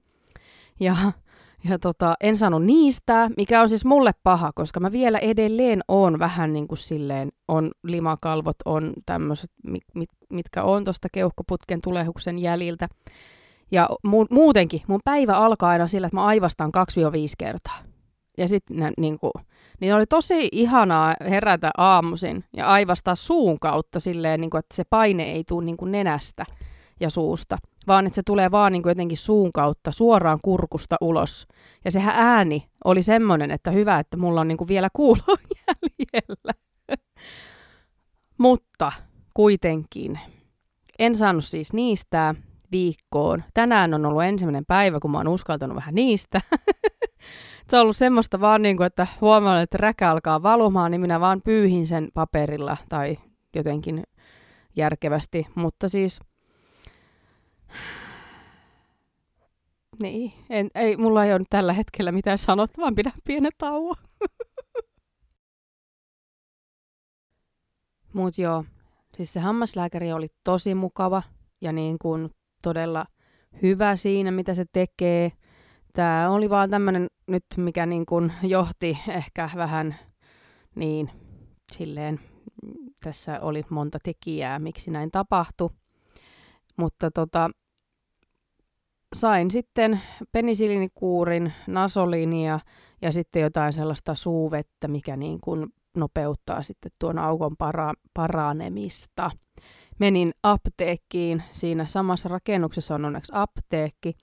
Ja, 0.80 0.96
ja 1.64 1.80
tota, 1.80 2.16
en 2.22 2.38
saanut 2.38 2.64
niistä, 2.64 3.30
mikä 3.38 3.62
on 3.62 3.70
siis 3.70 3.86
mulle 3.86 4.12
paha, 4.24 4.52
koska 4.56 4.80
mä 4.80 4.92
vielä 4.92 5.18
edelleen 5.18 5.82
on 5.88 6.20
vähän 6.20 6.54
niin 6.54 6.68
kuin 6.68 6.78
silleen, 6.78 7.30
on 7.48 7.72
limakalvot, 7.84 8.56
on 8.66 8.94
tämmöiset, 9.06 9.52
mit, 9.68 9.84
mit, 9.96 10.10
mitkä 10.30 10.64
on 10.64 10.84
tuosta 10.84 11.08
keuhkoputken 11.12 11.82
tulehuksen 11.82 12.40
jäljiltä. 12.40 12.88
Ja 13.72 13.90
mu- 14.08 14.28
muutenkin, 14.32 14.82
mun 14.88 15.00
päivä 15.04 15.38
alkaa 15.38 15.70
aina 15.70 15.88
sillä, 15.88 16.08
että 16.08 16.18
mä 16.18 16.26
aivastan 16.26 16.72
2-5 16.78 16.82
kertaa. 17.38 17.78
Ja 18.38 18.48
sitten 18.48 18.94
niin 18.98 19.20
kuin, 19.20 19.32
niin 19.82 19.96
oli 19.96 20.06
tosi 20.06 20.50
ihanaa 20.52 21.16
herätä 21.30 21.72
aamuisin 21.78 22.44
ja 22.58 22.68
aivastaa 22.68 23.16
suun 23.16 23.60
kautta 23.60 24.00
silleen, 24.00 24.42
niin 24.42 24.50
kuin, 24.50 24.60
että 24.60 24.76
se 24.76 24.84
paine 24.90 25.24
ei 25.24 25.44
tule 25.44 25.66
niin 25.66 25.78
kuin 25.78 25.92
nenästä 25.92 26.46
ja 27.00 27.10
suusta, 27.10 27.58
vaan 27.90 28.08
että 28.08 28.16
se 28.16 28.22
tulee 28.26 28.52
vaan 28.52 28.72
niin 28.72 28.84
kuin 28.84 28.92
jotenkin 28.92 29.18
suun 29.18 29.52
kautta 29.52 29.92
suoraan 29.92 30.40
kurkusta 30.44 30.96
ulos. 31.02 31.48
Ja 31.86 31.92
sehän 31.92 32.16
ääni 32.18 32.70
oli 32.86 33.04
semmoinen, 33.04 33.52
että 33.52 33.72
hyvä, 33.72 34.00
että 34.00 34.18
mulla 34.18 34.42
on 34.42 34.48
niin 34.48 34.58
kuin 34.58 34.68
vielä 34.68 34.90
kuulo 34.94 35.22
jäljellä. 36.14 36.54
Mutta 38.38 38.92
kuitenkin 39.34 40.20
en 41.00 41.16
saanut 41.16 41.46
siis 41.46 41.74
niistä 41.74 42.36
viikkoon. 42.72 43.44
Tänään 43.54 43.94
on 43.94 44.06
ollut 44.06 44.24
ensimmäinen 44.24 44.66
päivä, 44.66 45.00
kun 45.00 45.12
mä 45.12 45.18
oon 45.18 45.28
uskaltanut 45.28 45.76
vähän 45.76 45.96
niistä. 45.96 46.42
se 47.70 47.78
on 47.78 47.82
ollut 47.82 47.98
semmoista 47.98 48.42
vaan 48.42 48.62
niin 48.62 48.78
kuin, 48.78 48.88
että 48.88 49.08
huomaan, 49.22 49.62
että 49.62 49.78
räkä 49.78 50.12
alkaa 50.12 50.44
valumaan, 50.44 50.92
niin 50.92 51.02
minä 51.02 51.20
vaan 51.20 51.42
pyyhin 51.42 51.88
sen 51.88 52.10
paperilla 52.14 52.78
tai 52.90 53.18
jotenkin 53.56 54.04
järkevästi. 54.76 55.48
Mutta 55.56 55.90
siis... 55.90 56.20
Niin, 60.00 60.34
en, 60.50 60.70
ei, 60.76 60.98
mulla 60.98 61.26
ei 61.26 61.34
ole 61.34 61.42
tällä 61.50 61.74
hetkellä 61.74 62.12
mitään 62.12 62.38
sanottavaa, 62.38 62.92
pidä 62.96 63.12
pienen 63.24 63.52
tauon. 63.58 63.96
Mut 68.14 68.38
joo, 68.38 68.66
siis 69.18 69.34
se 69.34 69.40
hammaslääkäri 69.40 70.14
oli 70.14 70.28
tosi 70.44 70.76
mukava 70.76 71.24
ja 71.62 71.72
niin 71.72 72.00
kuin 72.00 72.30
todella 72.62 73.06
hyvä 73.62 73.96
siinä, 73.96 74.32
mitä 74.32 74.56
se 74.56 74.66
tekee. 74.74 75.32
Tämä 75.94 76.30
oli 76.30 76.50
vaan 76.50 76.70
tämmöinen 76.70 77.08
nyt, 77.28 77.46
mikä 77.58 77.86
niin 77.86 78.06
kuin 78.06 78.34
johti 78.44 78.98
ehkä 79.08 79.50
vähän 79.56 79.96
niin 80.76 81.12
silleen, 81.72 82.20
tässä 83.04 83.40
oli 83.40 83.64
monta 83.70 84.00
tekijää, 84.04 84.60
miksi 84.60 84.92
näin 84.92 85.12
tapahtui. 85.12 85.70
Mutta 86.80 87.12
tota, 87.12 87.50
sain 89.16 89.52
sitten 89.52 90.02
penisilinikuurin, 90.32 91.54
nasolinia 91.68 92.60
ja 93.02 93.12
sitten 93.12 93.42
jotain 93.42 93.74
sellaista 93.74 94.16
suuvettä, 94.16 94.88
mikä 94.88 95.18
niin 95.18 95.42
kuin 95.42 95.68
nopeuttaa 95.98 96.64
sitten 96.64 96.92
tuon 97.00 97.20
aukon 97.20 97.52
para- 97.58 97.94
paranemista 98.14 99.32
menin 100.00 100.32
apteekkiin. 100.44 101.44
Siinä 101.52 101.86
samassa 101.86 102.30
rakennuksessa 102.30 102.96
on 102.96 103.06
onneksi 103.06 103.32
apteekki. 103.36 104.14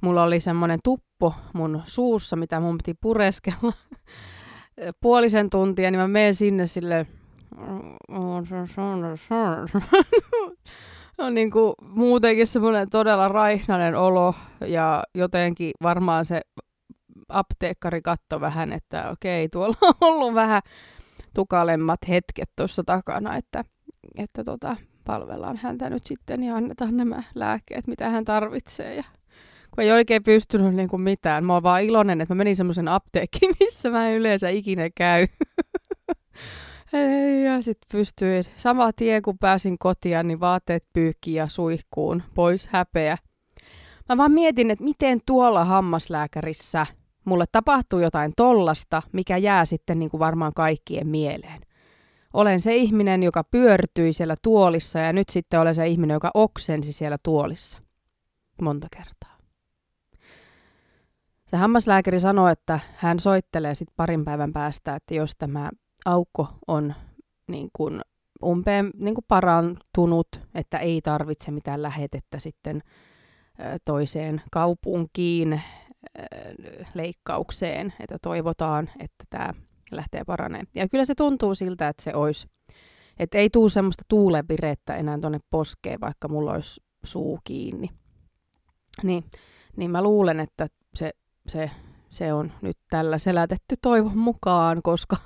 Mulla 0.00 0.22
oli 0.22 0.40
semmoinen 0.40 0.78
tuppo 0.84 1.34
mun 1.54 1.82
suussa, 1.84 2.36
mitä 2.36 2.60
mun 2.60 2.78
piti 2.78 2.94
pureskella 3.00 3.72
puolisen 5.02 5.50
tuntia, 5.50 5.90
niin 5.90 6.00
mä 6.00 6.08
menen 6.08 6.34
sinne 6.34 6.66
sille 6.66 7.06
on 11.18 11.34
niin 11.34 11.50
kuin 11.50 11.74
muutenkin 11.82 12.46
semmoinen 12.46 12.90
todella 12.90 13.28
raihnainen 13.28 13.94
olo 13.94 14.34
ja 14.66 15.02
jotenkin 15.14 15.70
varmaan 15.82 16.24
se 16.24 16.40
apteekkari 17.28 18.02
katto 18.02 18.40
vähän, 18.40 18.72
että 18.72 19.10
okei, 19.10 19.48
tuolla 19.48 19.76
on 19.82 19.94
ollut 20.00 20.34
vähän 20.34 20.62
tukalemmat 21.34 22.00
hetket 22.08 22.48
tuossa 22.56 22.84
takana, 22.84 23.36
että, 23.36 23.64
että 24.18 24.44
tota, 24.44 24.76
palvellaan 25.04 25.56
häntä 25.56 25.90
nyt 25.90 26.06
sitten 26.06 26.42
ja 26.42 26.56
annetaan 26.56 26.96
nämä 26.96 27.22
lääkkeet, 27.34 27.86
mitä 27.86 28.10
hän 28.10 28.24
tarvitsee. 28.24 28.94
Ja 28.94 29.04
kun 29.74 29.84
ei 29.84 29.92
oikein 29.92 30.22
pystynyt 30.22 30.74
niin 30.74 30.88
kuin 30.88 31.02
mitään. 31.02 31.44
Mä 31.44 31.52
oon 31.52 31.62
vaan 31.62 31.82
iloinen, 31.82 32.20
että 32.20 32.34
mä 32.34 32.38
menin 32.38 32.56
semmoisen 32.56 32.88
apteekkiin, 32.88 33.54
missä 33.60 33.90
mä 33.90 34.08
en 34.08 34.16
yleensä 34.16 34.48
ikinä 34.48 34.90
käy. 34.94 35.26
ja 37.44 37.62
sitten 37.62 37.88
pystyin 37.92 38.44
sama 38.56 38.92
tie, 38.92 39.20
kun 39.20 39.38
pääsin 39.38 39.78
kotia, 39.78 40.22
niin 40.22 40.40
vaatteet 40.40 40.84
pyykki 40.92 41.34
ja 41.34 41.48
suihkuun, 41.48 42.22
pois 42.34 42.68
häpeä. 42.68 43.18
Mä 44.08 44.16
vaan 44.16 44.32
mietin, 44.32 44.70
että 44.70 44.84
miten 44.84 45.20
tuolla 45.26 45.64
hammaslääkärissä 45.64 46.86
mulle 47.24 47.44
tapahtuu 47.52 48.00
jotain 48.00 48.32
tollasta, 48.36 49.02
mikä 49.12 49.36
jää 49.36 49.64
sitten 49.64 49.98
niin 49.98 50.10
kuin 50.10 50.18
varmaan 50.18 50.54
kaikkien 50.54 51.06
mieleen 51.06 51.66
olen 52.36 52.60
se 52.60 52.76
ihminen, 52.76 53.22
joka 53.22 53.44
pyörtyi 53.44 54.12
siellä 54.12 54.34
tuolissa 54.42 54.98
ja 54.98 55.12
nyt 55.12 55.28
sitten 55.28 55.60
olen 55.60 55.74
se 55.74 55.86
ihminen, 55.86 56.14
joka 56.14 56.30
oksensi 56.34 56.92
siellä 56.92 57.18
tuolissa. 57.22 57.78
Monta 58.62 58.88
kertaa. 58.96 59.36
Se 61.46 61.56
hammaslääkäri 61.56 62.20
sanoi, 62.20 62.52
että 62.52 62.80
hän 62.96 63.20
soittelee 63.20 63.74
sitten 63.74 63.94
parin 63.96 64.24
päivän 64.24 64.52
päästä, 64.52 64.96
että 64.96 65.14
jos 65.14 65.36
tämä 65.38 65.70
aukko 66.06 66.48
on 66.66 66.94
niin 67.48 67.68
kuin 67.72 68.00
umpeen 68.44 68.90
niin 68.98 69.14
kuin 69.14 69.24
parantunut, 69.28 70.28
että 70.54 70.78
ei 70.78 71.00
tarvitse 71.02 71.50
mitään 71.50 71.82
lähetettä 71.82 72.38
sitten 72.38 72.82
toiseen 73.84 74.42
kaupunkiin 74.52 75.62
leikkaukseen, 76.94 77.94
että 78.00 78.18
toivotaan, 78.22 78.90
että 78.98 79.24
tämä 79.30 79.54
lähtee 79.90 80.24
paranemaan. 80.24 80.66
Ja 80.74 80.88
kyllä 80.88 81.04
se 81.04 81.14
tuntuu 81.14 81.54
siltä, 81.54 81.88
että 81.88 82.02
se 82.02 82.14
olisi, 82.14 82.48
että 83.18 83.38
ei 83.38 83.50
tuu 83.50 83.68
semmoista 83.68 84.04
tuulevirettä 84.08 84.96
enää 84.96 85.18
tuonne 85.18 85.38
poskeen, 85.50 86.00
vaikka 86.00 86.28
mulla 86.28 86.52
olisi 86.52 86.80
suu 87.04 87.38
kiinni. 87.44 87.88
Niin, 89.02 89.24
niin 89.76 89.90
mä 89.90 90.02
luulen, 90.02 90.40
että 90.40 90.68
se, 90.94 91.10
se, 91.48 91.70
se 92.10 92.32
on 92.32 92.52
nyt 92.62 92.78
tällä 92.90 93.18
selätetty 93.18 93.74
toivon 93.82 94.18
mukaan, 94.18 94.82
koska 94.82 95.16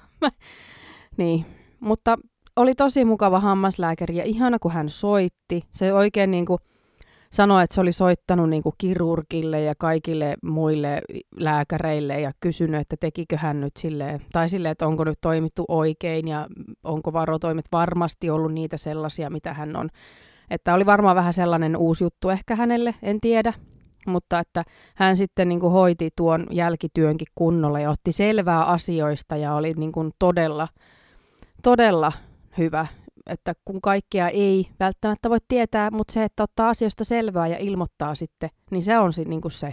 niin. 1.17 1.47
Mutta 1.81 2.19
oli 2.57 2.75
tosi 2.75 3.05
mukava 3.05 3.41
hammaslääkäri 3.41 4.17
ja 4.17 4.25
ihana, 4.25 4.59
kun 4.59 4.73
hän 4.73 4.91
soitti. 4.91 5.63
Se 5.71 5.93
oikein 5.93 6.31
niin 6.31 6.47
kuin, 6.47 6.59
sanoi, 7.33 7.65
että 7.65 7.75
se 7.75 7.81
oli 7.81 7.93
soittanut 7.93 8.51
niin 8.51 8.63
kuin 8.63 8.75
kirurgille 8.79 9.61
ja 9.61 9.75
kaikille 9.79 10.35
muille 10.43 11.03
lääkäreille 11.37 12.21
ja 12.21 12.33
kysynyt, 12.41 12.81
että 12.81 12.97
tekikö 13.01 13.37
hän 13.37 13.61
nyt 13.61 13.77
silleen, 13.79 14.21
tai 14.33 14.49
silleen, 14.49 14.73
että 14.73 14.87
onko 14.87 15.05
nyt 15.05 15.19
toimittu 15.21 15.65
oikein 15.69 16.29
ja 16.29 16.47
onko 16.85 17.13
varotoimet 17.13 17.65
varmasti 17.73 18.31
ollut 18.31 18.53
niitä 18.53 18.77
sellaisia, 18.77 19.31
mitä 19.31 19.55
hän 19.55 19.77
on. 19.77 19.89
Että 20.51 20.75
oli 20.75 20.87
varmaan 20.87 21.17
vähän 21.17 21.33
sellainen 21.33 21.77
uusi 21.77 22.05
juttu 22.05 22.29
ehkä 22.31 22.57
hänelle, 22.57 22.95
en 23.03 23.21
tiedä, 23.21 23.53
mutta 24.07 24.39
että 24.39 24.65
hän 24.97 25.17
sitten 25.17 25.49
niin 25.49 25.61
kuin 25.61 25.73
hoiti 25.73 26.11
tuon 26.17 26.47
jälkityönkin 26.51 27.27
kunnolla 27.35 27.81
ja 27.81 27.91
otti 27.91 28.13
selvää 28.13 28.65
asioista 28.65 29.37
ja 29.37 29.55
oli 29.55 29.73
niin 29.73 29.93
kuin 29.93 30.11
todella 30.19 30.69
todella 31.63 32.13
hyvä, 32.59 32.87
että 33.27 33.55
kun 33.65 33.81
kaikkea 33.81 34.29
ei 34.29 34.69
välttämättä 34.81 35.31
voi 35.31 35.39
tietää, 35.49 35.91
mutta 35.91 36.13
se, 36.13 36.25
että 36.25 36.43
ottaa 36.43 36.69
asioista 36.69 37.05
selvää 37.05 37.47
ja 37.47 37.59
ilmoittaa 37.59 38.15
sitten, 38.15 38.51
niin 38.71 38.83
se 38.83 38.99
on 38.99 39.13
niin 39.27 39.41
kuin 39.41 39.53
se 39.53 39.73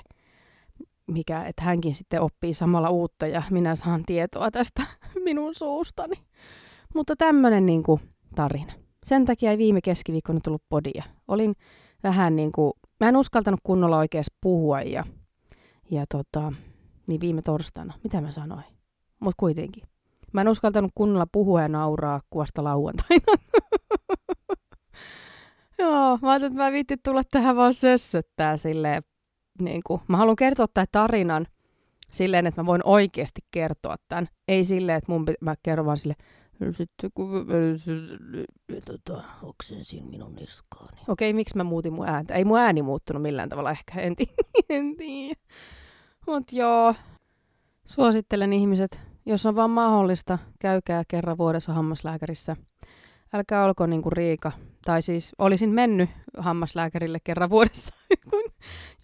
mikä, 1.07 1.43
että 1.45 1.63
hänkin 1.63 1.95
sitten 1.95 2.21
oppii 2.21 2.53
samalla 2.53 2.89
uutta 2.89 3.27
ja 3.27 3.43
minä 3.49 3.75
saan 3.75 4.03
tietoa 4.05 4.51
tästä 4.51 4.83
minun 5.25 5.55
suustani. 5.55 6.15
Mutta 6.95 7.15
tämmöinen 7.17 7.65
niin 7.65 7.83
kuin, 7.83 8.01
tarina. 8.35 8.73
Sen 9.05 9.25
takia 9.25 9.51
ei 9.51 9.57
viime 9.57 9.81
keskiviikkona 9.81 10.39
tullut 10.43 10.63
podia. 10.69 11.03
Olin 11.27 11.55
vähän 12.03 12.35
niin 12.35 12.51
kuin, 12.51 12.73
mä 12.99 13.09
en 13.09 13.17
uskaltanut 13.17 13.59
kunnolla 13.63 13.97
oikeasti 13.97 14.35
puhua 14.41 14.81
ja, 14.81 15.03
ja 15.91 16.05
tota, 16.09 16.53
niin 17.07 17.21
viime 17.21 17.41
torstaina, 17.41 17.93
mitä 18.03 18.21
mä 18.21 18.31
sanoin? 18.31 18.63
Mutta 19.19 19.39
kuitenkin. 19.39 19.83
Mä 20.33 20.41
en 20.41 20.47
uskaltanut 20.49 20.91
kunnolla 20.95 21.27
puhua 21.31 21.61
ja 21.61 21.67
nauraa 21.67 22.21
kuosta 22.29 22.63
lauantaina. 22.63 23.23
Joo, 25.79 26.19
mä 26.21 26.31
ajattelin, 26.31 26.53
että 26.53 26.63
mä 26.63 26.71
viitti 26.71 26.97
tulla 27.03 27.23
tähän 27.23 27.55
vaan 27.55 27.73
sössöttää 27.73 28.57
silleen 28.57 29.03
niin 29.61 29.81
kuin, 29.87 30.01
mä 30.07 30.17
haluan 30.17 30.35
kertoa 30.35 30.67
tämän 30.73 30.87
tarinan 30.91 31.47
silleen, 32.11 32.47
että 32.47 32.61
mä 32.61 32.65
voin 32.65 32.81
oikeasti 32.83 33.41
kertoa 33.51 33.95
tämän. 34.07 34.27
Ei 34.47 34.65
silleen, 34.65 34.97
että 34.97 35.11
mun, 35.11 35.25
mä 35.41 35.55
kerron 35.63 35.85
vaan 35.85 35.97
sille, 36.57 36.73
sitten 36.73 37.11
kun 37.13 37.47
tota, 38.85 39.23
oksensin 39.43 40.05
minun 40.05 40.35
niskaani. 40.35 41.01
Okei, 41.07 41.33
miksi 41.33 41.57
mä 41.57 41.63
muutin 41.63 41.93
mun 41.93 42.09
ääntä? 42.09 42.33
Ei 42.33 42.45
mun 42.45 42.59
ääni 42.59 42.81
muuttunut 42.81 43.21
millään 43.21 43.49
tavalla 43.49 43.71
ehkä, 43.71 44.01
en 44.69 44.95
tiedä. 44.95 45.39
Mut 46.27 46.53
joo, 46.53 46.95
suosittelen 47.85 48.53
ihmiset, 48.53 49.01
jos 49.25 49.45
on 49.45 49.55
vaan 49.55 49.69
mahdollista, 49.69 50.37
käykää 50.59 51.03
kerran 51.07 51.37
vuodessa 51.37 51.73
hammaslääkärissä. 51.73 52.55
Älkää 53.33 53.65
olko 53.65 53.85
niinku 53.85 54.09
Riika. 54.09 54.51
Tai 54.85 55.01
siis 55.01 55.31
olisin 55.37 55.69
mennyt 55.69 56.09
hammaslääkärille 56.37 57.19
kerran 57.23 57.49
vuodessa, 57.49 57.95
kun 58.29 58.43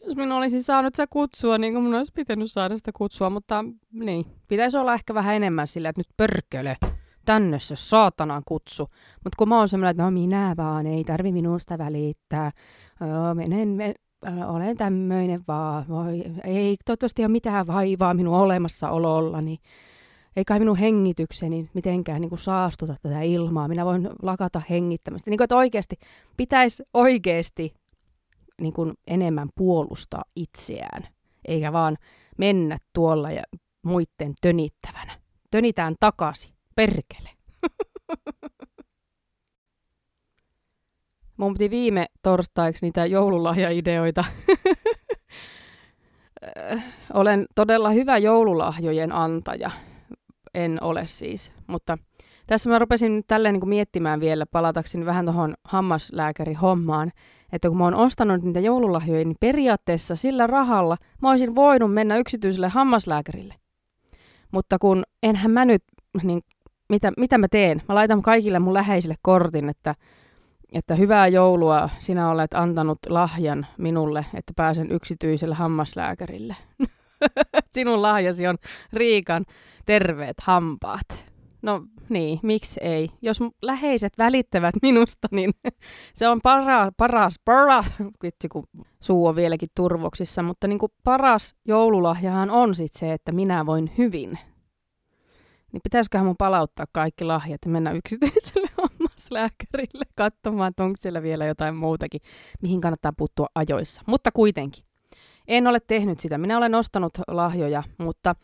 jos 0.08 0.16
minä 0.16 0.38
olisin 0.38 0.64
saanut 0.64 0.96
sitä 0.96 1.08
kutsua, 1.10 1.58
niin 1.58 1.74
kuin 1.74 1.84
minun 1.84 1.98
olisi 1.98 2.14
pitänyt 2.16 2.52
saada 2.52 2.78
sitä 2.78 2.92
kutsua, 2.96 3.30
mutta 3.30 3.66
niin, 3.92 4.26
pitäisi 4.48 4.78
olla 4.78 4.94
ehkä 4.94 5.14
vähän 5.14 5.36
enemmän 5.36 5.68
sillä, 5.68 5.90
että 5.90 6.00
nyt 6.00 6.18
pörkölö, 6.18 6.76
tänne 7.26 7.60
se 7.60 7.76
saatanan 7.76 8.42
kutsu. 8.46 8.84
Mutta 9.24 9.38
kun 9.38 9.50
mä 9.50 9.58
oon 9.58 9.70
semmoinen, 9.70 9.92
että 9.92 10.04
no 10.04 10.12
minä 10.12 10.54
vaan, 10.58 10.88
ei 10.88 11.04
tarvi 11.04 11.32
minusta 11.32 11.78
välittää, 11.78 12.52
Joo, 13.02 13.36
menen, 13.36 13.68
men, 13.68 13.94
olen 14.48 14.78
tämmöinen 14.78 15.44
vaan, 15.48 15.86
voi, 15.88 16.24
ei 16.44 16.76
toivottavasti 16.86 17.22
ole 17.22 17.32
mitään 17.32 17.68
vaivaa 17.68 18.14
minun 18.14 18.36
olemassaolollani. 18.36 19.46
Niin 19.46 19.60
ei 20.36 20.46
kai 20.46 20.60
minun 20.60 20.78
hengitykseni 20.78 21.70
mitenkään 21.74 22.22
niin 22.22 22.30
kuin 22.30 22.40
saastuta 22.40 22.96
tätä 23.02 23.22
ilmaa. 23.22 23.68
Minä 23.68 23.86
voin 23.86 24.10
lakata 24.22 24.62
hengittämästä. 24.70 25.30
Niin 25.30 25.38
kuin, 25.38 25.46
että 25.46 25.56
oikeasti 25.56 25.96
pitäisi 26.38 26.84
oikeasti 26.94 27.74
niin 28.62 28.74
kuin 28.74 28.94
enemmän 29.08 29.50
puolustaa 29.56 30.24
itseään, 30.36 31.08
eikä 31.48 31.74
vaan 31.74 31.98
mennä 32.38 32.78
tuolla 32.94 33.32
ja 33.32 33.44
muiden 33.84 34.34
tönittävänä. 34.42 35.20
Tönitään 35.52 35.96
takaisin. 36.00 36.54
Perkele. 36.76 37.30
Mun 41.38 41.54
piti 41.54 41.70
viime 41.70 42.06
torstaiksi 42.22 42.86
niitä 42.86 43.06
joululahjaideoita. 43.06 44.24
Olen 47.14 47.46
todella 47.56 47.90
hyvä 47.90 48.18
joululahjojen 48.18 49.12
antaja. 49.12 49.72
En 50.54 50.78
ole 50.84 51.08
siis, 51.08 51.52
mutta 51.68 51.98
tässä 52.48 52.70
mä 52.70 52.80
rupesin 52.80 53.24
tälleen 53.28 53.54
niin 53.54 53.70
miettimään 53.70 54.20
vielä, 54.20 54.46
palatakseni 54.46 55.06
vähän 55.06 55.26
tuohon 55.26 55.54
hammaslääkärihommaan, 55.64 57.12
että 57.52 57.70
kun 57.70 57.78
mä 57.78 57.84
oon 57.84 57.96
ostanut 57.96 58.44
niitä 58.44 58.60
joululahjoja, 58.60 59.26
niin 59.26 59.38
periaatteessa 59.40 60.16
sillä 60.16 60.48
rahalla 60.48 60.98
mä 61.22 61.30
olisin 61.30 61.56
voinut 61.56 61.94
mennä 61.94 62.18
yksityiselle 62.18 62.68
hammaslääkärille. 62.68 63.56
Mutta 64.52 64.80
kun 64.80 65.04
enhän 65.24 65.52
mä 65.52 65.66
nyt, 65.66 65.84
niin 66.24 66.42
mitä, 66.94 67.12
mitä 67.18 67.38
mä 67.38 67.48
teen? 67.48 67.82
Mä 67.90 67.96
laitan 67.96 68.22
kaikille 68.22 68.60
mun 68.60 68.74
läheisille 68.74 69.16
kortin, 69.22 69.70
että, 69.70 69.96
että 70.74 70.96
hyvää 70.96 71.28
joulua, 71.28 71.90
sinä 72.00 72.30
olet 72.30 72.54
antanut 72.54 73.00
lahjan 73.10 73.68
minulle, 73.78 74.26
että 74.34 74.54
pääsen 74.56 74.92
yksityiselle 74.92 75.56
hammaslääkärille. 75.56 76.56
Sinun 77.74 78.02
lahjasi 78.02 78.48
on 78.48 78.58
Riikan 78.94 79.46
terveet 79.86 80.36
hampaat. 80.42 81.26
No 81.62 81.82
niin, 82.10 82.40
miksi 82.44 82.80
ei? 82.84 83.10
Jos 83.22 83.40
läheiset 83.62 84.18
välittävät 84.18 84.76
minusta, 84.82 85.28
niin 85.32 85.52
se 86.20 86.28
on 86.28 86.40
para, 86.44 86.92
paras, 86.98 87.40
paras, 87.46 87.86
vitsi 88.24 88.48
kun 88.48 88.64
suu 89.00 89.26
on 89.26 89.36
vieläkin 89.36 89.70
turvoksissa, 89.76 90.44
mutta 90.44 90.68
niin 90.68 90.80
kuin 90.80 90.92
paras 91.04 91.56
joululahjahan 91.66 92.52
on 92.52 92.76
sitten 92.76 93.00
se, 93.00 93.14
että 93.14 93.32
minä 93.32 93.66
voin 93.66 93.92
hyvin. 93.98 94.40
Niin 95.74 95.82
pitäisiköhän 95.84 96.28
mun 96.28 96.38
palauttaa 96.38 96.86
kaikki 96.92 97.26
lahjat 97.26 97.62
ja 97.66 97.72
mennä 97.72 97.92
yksityiselle 97.92 98.68
hammaslääkärille 98.82 100.06
katsomaan, 100.16 100.70
että 100.70 100.84
onko 100.84 100.98
siellä 101.00 101.24
vielä 101.24 101.46
jotain 101.46 101.76
muutakin, 101.76 102.22
mihin 102.62 102.82
kannattaa 102.82 103.14
puuttua 103.18 103.48
ajoissa. 103.56 104.02
Mutta 104.08 104.32
kuitenkin. 104.32 104.84
En 105.48 105.68
ole 105.68 105.80
tehnyt 105.80 106.20
sitä. 106.20 106.38
Minä 106.38 106.58
olen 106.58 106.76
ostanut 106.76 107.14
lahjoja, 107.28 107.84
mutta 107.98 108.36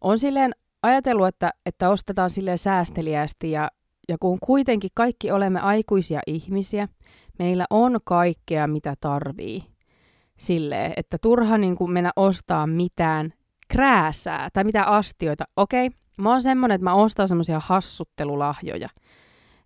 on 0.00 0.18
silleen 0.18 0.52
ajatellut, 0.82 1.26
että, 1.26 1.52
että 1.66 1.90
ostetaan 1.90 2.30
sille 2.30 2.56
säästeliästi 2.56 3.50
ja, 3.50 3.70
ja 4.08 4.16
kun 4.20 4.38
kuitenkin 4.40 4.90
kaikki 4.94 5.30
olemme 5.30 5.60
aikuisia 5.60 6.20
ihmisiä, 6.26 6.88
meillä 7.38 7.66
on 7.70 7.98
kaikkea, 8.04 8.66
mitä 8.66 8.94
tarvii. 9.00 9.62
Silleen, 10.38 10.92
että 10.96 11.18
turha 11.22 11.58
niin 11.58 11.76
kuin 11.76 11.90
mennä 11.90 12.12
ostaa 12.16 12.66
mitään 12.66 13.32
krääsää 13.68 14.48
tai 14.52 14.64
mitä 14.64 14.84
astioita. 14.84 15.44
Okei, 15.56 15.90
mä 16.18 16.30
oon 16.30 16.40
semmonen, 16.40 16.74
että 16.74 16.84
mä 16.84 16.94
ostan 16.94 17.28
semmoisia 17.28 17.60
hassuttelulahjoja. 17.64 18.88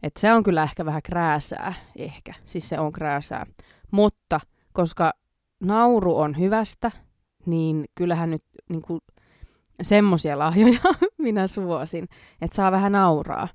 Että 0.02 0.20
se 0.20 0.32
on 0.32 0.42
kyllä 0.42 0.62
ehkä 0.62 0.84
vähän 0.84 1.02
krääsää, 1.02 1.74
ehkä. 1.96 2.34
Siis 2.46 2.68
se 2.68 2.78
on 2.78 2.92
krääsää. 2.92 3.46
Mutta 3.90 4.40
koska 4.72 5.12
nauru 5.60 6.16
on 6.18 6.38
hyvästä, 6.38 6.90
niin 7.46 7.84
kyllähän 7.94 8.30
nyt 8.30 8.42
niin 8.68 8.82
kuin, 8.82 9.00
semmoisia 9.82 10.38
lahjoja 10.38 10.78
minä 11.18 11.46
suosin, 11.46 12.08
että 12.40 12.56
saa 12.56 12.72
vähän 12.72 12.92
nauraa. 12.92 13.48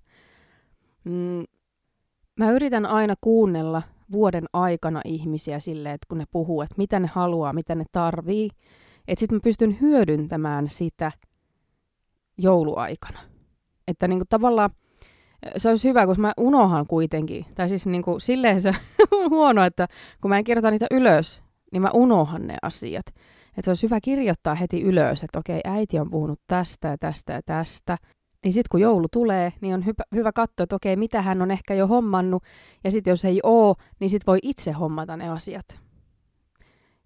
Mm, 1.04 1.44
mä 2.36 2.52
yritän 2.52 2.86
aina 2.86 3.14
kuunnella 3.22 3.82
vuoden 4.12 4.46
aikana 4.54 5.02
ihmisiä 5.06 5.60
silleen, 5.60 5.96
että 5.96 6.06
kun 6.10 6.18
ne 6.18 6.26
puhuu, 6.32 6.62
että 6.62 6.76
mitä 6.78 7.00
ne 7.00 7.10
haluaa, 7.14 7.54
mitä 7.54 7.76
ne 7.76 7.86
tarvii, 7.92 8.50
että 9.08 9.20
sitten 9.20 9.36
mä 9.36 9.40
pystyn 9.44 9.78
hyödyntämään 9.82 10.70
sitä 10.70 11.12
jouluaikana. 12.38 13.20
Että 13.88 14.08
niinku 14.08 14.26
tavallaan 14.30 14.70
se 15.58 15.70
olisi 15.70 15.90
hyvä, 15.90 16.06
koska 16.06 16.22
mä 16.22 16.34
unohan 16.38 16.88
kuitenkin, 16.88 17.46
tai 17.56 17.70
siis 17.70 17.88
niinku 17.88 18.20
silleen 18.20 18.62
se 18.62 18.76
on 19.12 19.30
huono, 19.38 19.64
että 19.64 19.88
kun 20.22 20.30
mä 20.30 20.38
en 20.38 20.44
kirjoita 20.44 20.72
niitä 20.72 20.88
ylös, 20.92 21.42
niin 21.72 21.82
mä 21.82 21.90
unohan 21.94 22.48
ne 22.48 22.58
asiat. 22.62 23.08
Että 23.48 23.62
se 23.62 23.70
olisi 23.72 23.84
hyvä 23.84 24.00
kirjoittaa 24.02 24.56
heti 24.56 24.82
ylös, 24.82 25.24
että 25.24 25.40
okei, 25.40 25.62
äiti 25.64 26.00
on 26.00 26.10
puhunut 26.10 26.40
tästä 26.48 26.88
ja 26.88 26.98
tästä 26.98 27.34
ja 27.34 27.42
tästä. 27.46 27.98
Niin 28.44 28.54
sitten 28.54 28.70
kun 28.72 28.82
joulu 28.82 29.08
tulee, 29.12 29.54
niin 29.62 29.74
on 29.74 29.86
hyvä, 29.86 30.04
hyvä 30.16 30.32
katsoa, 30.32 30.64
että 30.64 30.76
okei, 30.76 30.96
mitä 30.96 31.22
hän 31.22 31.42
on 31.42 31.52
ehkä 31.52 31.74
jo 31.74 31.88
hommannut. 31.88 32.44
Ja 32.84 32.92
sitten 32.92 33.12
jos 33.12 33.26
ei 33.26 33.40
oo, 33.44 33.76
niin 34.00 34.10
sitten 34.10 34.32
voi 34.32 34.40
itse 34.44 34.72
hommata 34.72 35.18
ne 35.18 35.30
asiat. 35.30 35.87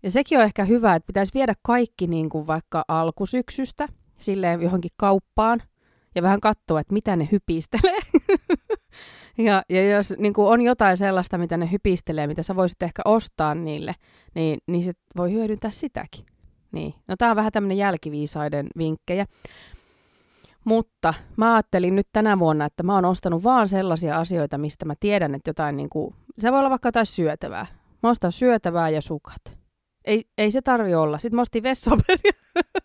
Ja 0.03 0.11
sekin 0.11 0.37
on 0.37 0.43
ehkä 0.43 0.65
hyvä, 0.65 0.95
että 0.95 1.07
pitäisi 1.07 1.33
viedä 1.33 1.53
kaikki 1.61 2.07
niin 2.07 2.29
kuin 2.29 2.47
vaikka 2.47 2.85
alkusyksystä 2.87 3.87
silleen 4.17 4.61
johonkin 4.61 4.91
kauppaan 4.97 5.61
ja 6.15 6.21
vähän 6.21 6.39
katsoa, 6.39 6.79
että 6.79 6.93
mitä 6.93 7.15
ne 7.15 7.29
hypistelee. 7.31 7.99
ja, 9.37 9.63
ja 9.69 9.89
jos 9.89 10.13
niin 10.17 10.33
kuin 10.33 10.47
on 10.47 10.61
jotain 10.61 10.97
sellaista, 10.97 11.37
mitä 11.37 11.57
ne 11.57 11.71
hypistelee, 11.71 12.27
mitä 12.27 12.43
sä 12.43 12.55
voisit 12.55 12.83
ehkä 12.83 13.01
ostaa 13.05 13.55
niille, 13.55 13.95
niin, 14.35 14.59
niin 14.67 14.83
se 14.83 14.93
voi 15.17 15.31
hyödyntää 15.31 15.71
sitäkin. 15.71 16.25
Niin. 16.71 16.93
No 17.07 17.15
tää 17.17 17.29
on 17.29 17.35
vähän 17.35 17.51
tämmöinen 17.51 17.77
jälkiviisaiden 17.77 18.67
vinkkejä. 18.77 19.25
Mutta 20.63 21.13
mä 21.37 21.53
ajattelin 21.55 21.95
nyt 21.95 22.07
tänä 22.11 22.39
vuonna, 22.39 22.65
että 22.65 22.83
mä 22.83 22.95
oon 22.95 23.05
ostanut 23.05 23.43
vaan 23.43 23.67
sellaisia 23.67 24.19
asioita, 24.19 24.57
mistä 24.57 24.85
mä 24.85 24.93
tiedän, 24.99 25.35
että 25.35 25.49
jotain 25.49 25.77
niin 25.77 25.89
kuin, 25.89 26.15
se 26.37 26.51
voi 26.51 26.59
olla 26.59 26.69
vaikka 26.69 26.87
jotain 26.87 27.05
syötävää. 27.05 27.65
Mä 28.03 28.09
ostan 28.09 28.31
syötävää 28.31 28.89
ja 28.89 29.01
sukat. 29.01 29.60
Ei, 30.05 30.25
ei 30.37 30.51
se 30.51 30.61
tarvi 30.61 30.95
olla. 30.95 31.19
Sitten 31.19 31.35
mä 31.35 31.41
ostin 31.41 31.63
vessapaperia. 31.63 32.31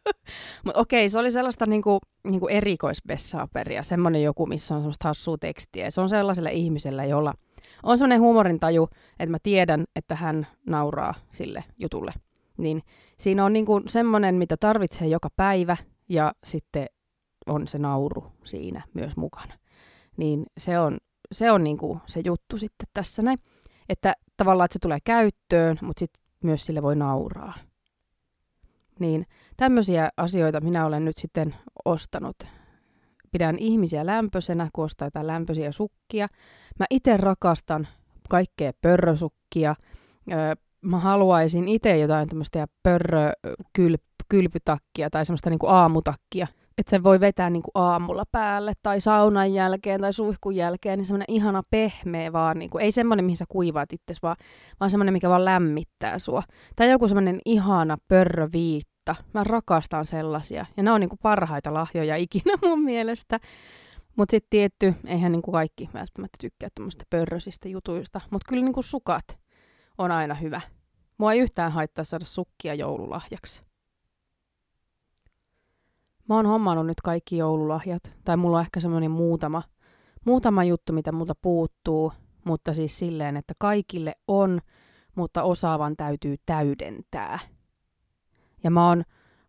Mutta 0.65 0.81
okei, 0.81 1.09
se 1.09 1.19
oli 1.19 1.31
sellaista 1.31 1.67
niinku, 1.67 1.99
niinku 2.25 2.49
erikoisvessapaperia. 2.49 3.83
Semmoinen 3.83 4.23
joku, 4.23 4.47
missä 4.47 4.75
on 4.75 4.81
semmoista 4.81 5.09
hassua 5.09 5.39
tekstiä. 5.39 5.91
Se 5.91 6.01
on 6.01 6.09
sellaiselle 6.09 6.53
ihmiselle, 6.53 7.07
jolla 7.07 7.35
on 7.83 7.99
semmoinen 7.99 8.21
huumorintaju, 8.21 8.89
että 9.19 9.31
mä 9.31 9.39
tiedän, 9.43 9.85
että 9.97 10.15
hän 10.15 10.47
nauraa 10.67 11.15
sille 11.31 11.65
jutulle. 11.79 12.13
Niin 12.57 12.83
siinä 13.19 13.45
on 13.45 13.53
niinku 13.53 13.83
semmoinen, 13.87 14.35
mitä 14.35 14.57
tarvitsee 14.57 15.09
joka 15.09 15.29
päivä 15.37 15.77
ja 16.09 16.33
sitten 16.45 16.87
on 17.47 17.67
se 17.67 17.79
nauru 17.79 18.33
siinä 18.45 18.83
myös 18.95 19.17
mukana. 19.17 19.55
niin 20.17 20.47
se 20.59 20.79
on, 20.79 20.99
se 21.33 21.51
on 21.51 21.65
niinku 21.65 22.01
se 22.07 22.21
juttu 22.25 22.59
sitten 22.59 22.89
tässä 22.95 23.23
näin. 23.23 23.39
Että 23.89 24.15
tavallaan, 24.37 24.65
että 24.65 24.73
se 24.73 24.79
tulee 24.79 24.99
käyttöön, 25.05 25.79
mutta 25.83 26.01
sitten 26.01 26.26
myös 26.43 26.67
sille 26.67 26.83
voi 26.83 26.97
nauraa. 26.97 27.55
Niin 29.01 29.27
tämmöisiä 29.57 30.09
asioita 30.17 30.61
minä 30.61 30.87
olen 30.87 31.05
nyt 31.05 31.17
sitten 31.17 31.55
ostanut. 31.85 32.37
Pidän 33.33 33.59
ihmisiä 33.59 34.07
lämpöisenä, 34.07 34.69
kun 34.73 34.85
ostaa 34.85 35.07
jotain 35.07 35.27
lämpöisiä 35.27 35.73
sukkia. 35.73 36.29
Mä 36.79 36.87
itse 36.91 37.17
rakastan 37.17 37.89
kaikkea 38.29 38.73
pörrösukkia. 38.83 39.75
Öö, 40.33 40.55
mä 40.81 40.99
haluaisin 40.99 41.69
itse 41.69 41.99
jotain 41.99 42.29
tämmöistä 42.29 42.67
pörrökylpytakkia 42.83 45.11
tai 45.11 45.25
semmoista 45.25 45.51
niinku 45.51 45.67
aamutakkia 45.67 46.47
että 46.79 46.91
se 46.91 47.03
voi 47.03 47.21
vetää 47.21 47.51
niinku 47.51 47.71
aamulla 47.75 48.25
päälle 48.33 48.73
tai 48.83 49.01
saunan 49.01 49.53
jälkeen 49.53 50.01
tai 50.01 50.13
suihkun 50.13 50.57
jälkeen, 50.57 50.99
niin 50.99 51.07
semmoinen 51.07 51.35
ihana 51.35 51.63
pehmeä 51.71 52.33
vaan, 52.33 52.59
niinku, 52.59 52.79
ei 52.79 52.91
semmoinen, 52.91 53.25
mihin 53.25 53.37
sä 53.37 53.45
kuivaat 53.49 53.93
itse, 53.93 54.15
vaan, 54.23 54.37
vaan 54.81 54.91
semmoinen, 54.91 55.13
mikä 55.13 55.29
vaan 55.29 55.45
lämmittää 55.45 56.19
sua. 56.19 56.43
Tai 56.77 56.91
joku 56.91 57.09
semmoinen 57.09 57.39
ihana 57.45 57.97
pörröviitta. 58.09 59.15
Mä 59.35 59.45
rakastan 59.45 60.05
sellaisia. 60.05 60.67
Ja 60.77 60.83
ne 60.83 60.91
on 60.91 61.01
niinku 61.01 61.17
parhaita 61.23 61.75
lahjoja 61.75 62.17
ikinä 62.17 62.55
mun 62.69 62.83
mielestä. 62.83 63.41
Mutta 64.17 64.31
sitten 64.31 64.51
tietty, 64.51 64.95
eihän 65.07 65.33
niinku 65.33 65.53
kaikki 65.53 65.91
välttämättä 65.95 66.37
tykkää 66.41 66.69
tämmöistä 66.75 67.05
pörrösistä 67.11 67.69
jutuista. 67.69 68.21
Mutta 68.31 68.49
kyllä 68.49 68.65
niinku 68.65 68.83
sukat 68.83 69.39
on 69.99 70.11
aina 70.11 70.35
hyvä. 70.35 70.61
Mua 71.19 71.33
ei 71.33 71.39
yhtään 71.39 71.73
haittaa 71.73 72.05
saada 72.05 72.25
sukkia 72.25 72.75
joululahjaksi. 72.75 73.66
Mä 76.29 76.35
oon 76.35 76.47
hommannut 76.47 76.87
nyt 76.87 77.01
kaikki 77.05 77.37
joululahjat, 77.37 78.03
tai 78.25 78.37
mulla 78.37 78.57
on 78.57 78.63
ehkä 78.63 78.81
semmoinen 78.81 79.11
muutama, 79.11 79.63
muutama 80.25 80.65
juttu, 80.65 80.93
mitä 80.93 81.13
multa 81.13 81.35
puuttuu, 81.43 82.13
mutta 82.45 82.75
siis 82.75 82.99
silleen, 82.99 83.37
että 83.37 83.55
kaikille 83.59 84.13
on, 84.29 84.61
mutta 85.15 85.43
osaavan 85.43 85.97
täytyy 85.97 86.37
täydentää. 86.47 87.39
Ja 88.65 88.71
mä 88.71 88.89
oon 88.89 89.03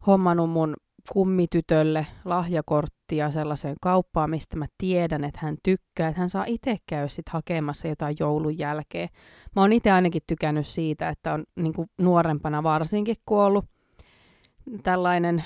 hommannut 0.07 0.49
mun 0.49 0.75
kummitytölle 1.13 2.07
lahjakorttia 2.25 3.31
sellaiseen 3.31 3.75
kauppaan, 3.81 4.29
mistä 4.29 4.57
mä 4.57 4.65
tiedän, 4.77 5.23
että 5.23 5.39
hän 5.41 5.57
tykkää, 5.63 6.09
että 6.09 6.19
hän 6.19 6.29
saa 6.29 6.45
itse 6.47 6.77
käydä 6.87 7.07
sit 7.07 7.29
hakemassa 7.29 7.87
jotain 7.87 8.15
joulun 8.19 8.57
jälkeen. 8.57 9.09
Mä 9.55 9.61
oon 9.61 9.73
itse 9.73 9.91
ainakin 9.91 10.21
tykännyt 10.27 10.67
siitä, 10.67 11.09
että 11.09 11.33
on 11.33 11.43
niin 11.55 11.73
nuorempana 11.97 12.63
varsinkin, 12.63 13.15
kun 13.25 13.39
ollut 13.39 13.65
tällainen 14.83 15.43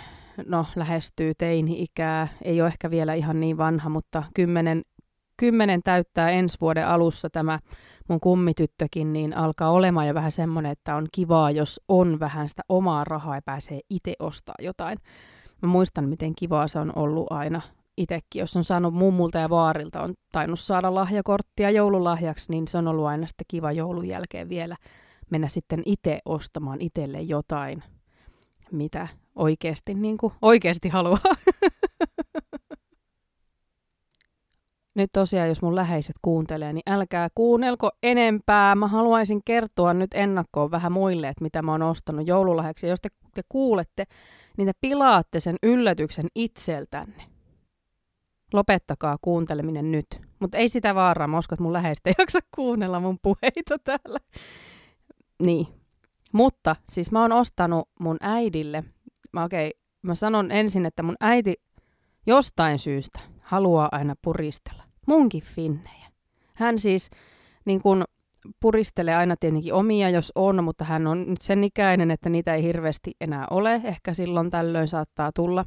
no, 0.48 0.66
lähestyy 0.76 1.34
teini-ikää, 1.38 2.28
ei 2.44 2.62
ole 2.62 2.68
ehkä 2.68 2.92
vielä 2.92 3.14
ihan 3.14 3.40
niin 3.40 3.58
vanha, 3.58 3.90
mutta 3.90 4.24
kymmenen, 4.34 4.82
kymmenen 5.38 5.82
täyttää 5.84 6.30
ensi 6.30 6.58
vuoden 6.62 6.88
alussa 6.88 7.30
tämä 7.30 7.60
mun 8.08 8.20
kummityttökin, 8.20 9.14
niin 9.14 9.38
alkaa 9.38 9.72
olemaan 9.72 10.08
jo 10.08 10.14
vähän 10.14 10.32
semmoinen, 10.32 10.72
että 10.72 10.96
on 10.96 11.08
kivaa, 11.12 11.52
jos 11.52 11.82
on 11.88 12.20
vähän 12.20 12.50
sitä 12.50 12.62
omaa 12.70 13.04
rahaa 13.04 13.36
ja 13.36 13.42
pääsee 13.46 13.80
itse 13.90 14.14
ostaa 14.20 14.56
jotain. 14.60 14.98
Mä 15.62 15.68
muistan, 15.68 16.10
miten 16.10 16.36
kivaa 16.36 16.68
se 16.68 16.80
on 16.80 16.92
ollut 16.96 17.28
aina 17.30 17.62
itsekin. 17.98 18.40
Jos 18.40 18.56
on 18.56 18.64
saanut 18.64 18.94
mummulta 18.94 19.38
ja 19.38 19.50
vaarilta, 19.50 20.02
on 20.02 20.14
tainnut 20.32 20.60
saada 20.60 20.96
lahjakorttia 20.96 21.70
joululahjaksi, 21.70 22.52
niin 22.52 22.68
se 22.68 22.78
on 22.78 22.88
ollut 22.88 23.06
aina 23.06 23.28
sitten 23.28 23.46
kiva 23.48 23.72
joulun 23.72 24.08
jälkeen 24.08 24.50
vielä 24.50 24.76
mennä 25.30 25.48
sitten 25.48 25.84
itse 25.86 26.20
ostamaan 26.26 26.82
itselle 26.82 27.22
jotain, 27.22 27.84
mitä 28.72 29.08
oikeasti, 29.36 29.94
niin 29.94 30.18
kuin, 30.18 30.34
oikeasti 30.42 30.90
haluaa. 30.90 31.20
nyt 34.96 35.10
tosiaan, 35.14 35.50
jos 35.50 35.62
mun 35.62 35.76
läheiset 35.76 36.16
kuuntelee, 36.22 36.74
niin 36.74 36.84
älkää 36.88 37.28
kuunnelko 37.36 37.92
enempää. 38.04 38.76
Mä 38.76 38.88
haluaisin 38.88 39.42
kertoa 39.46 39.94
nyt 39.94 40.14
ennakkoon 40.14 40.72
vähän 40.72 40.92
muille, 40.92 41.28
että 41.28 41.44
mitä 41.44 41.62
mä 41.62 41.72
oon 41.72 41.82
ostanut 41.82 42.28
joululahjaksi. 42.28 42.88
Jos 42.88 43.02
te, 43.02 43.10
te 43.34 43.42
kuulette, 43.50 44.06
niin 44.58 44.66
te 44.66 44.74
pilaatte 44.82 45.40
sen 45.40 45.56
yllätyksen 45.64 46.28
itseltänne. 46.36 47.24
Lopettakaa 48.54 49.18
kuunteleminen 49.22 49.92
nyt. 49.92 50.08
Mutta 50.40 50.58
ei 50.58 50.70
sitä 50.70 50.96
vaaraa, 50.96 51.28
mä 51.28 51.38
uskon, 51.38 51.56
että 51.56 51.64
mun 51.64 51.74
läheistä 51.74 52.10
ei 52.10 52.14
jaksa 52.20 52.40
kuunnella 52.56 53.00
mun 53.00 53.20
puheita 53.22 53.80
täällä. 53.84 54.20
Niin. 55.42 55.68
Mutta 56.34 56.76
siis 56.92 57.12
mä 57.12 57.22
oon 57.22 57.32
ostanut 57.32 57.90
mun 58.00 58.18
äidille 58.22 58.84
mä, 59.34 59.44
okay, 59.44 59.70
mä 60.02 60.16
sanon 60.16 60.52
ensin, 60.52 60.86
että 60.86 61.04
mun 61.04 61.16
äiti 61.20 61.54
jostain 62.28 62.80
syystä 62.80 63.20
haluaa 63.42 63.90
aina 63.92 64.16
puristella. 64.22 64.84
Munkin 65.08 65.44
finnejä. 65.44 66.08
Hän 66.54 66.80
siis 66.80 67.10
niin 67.66 67.82
kun, 67.82 68.04
puristelee 68.60 69.16
aina 69.16 69.36
tietenkin 69.40 69.74
omia, 69.74 70.10
jos 70.10 70.32
on, 70.36 70.64
mutta 70.64 70.84
hän 70.84 71.08
on 71.08 71.26
nyt 71.28 71.42
sen 71.42 71.64
ikäinen, 71.64 72.12
että 72.12 72.30
niitä 72.30 72.56
ei 72.56 72.64
hirveästi 72.64 73.12
enää 73.22 73.48
ole. 73.50 73.82
Ehkä 73.84 74.14
silloin 74.14 74.50
tällöin 74.50 74.88
saattaa 74.88 75.32
tulla. 75.36 75.66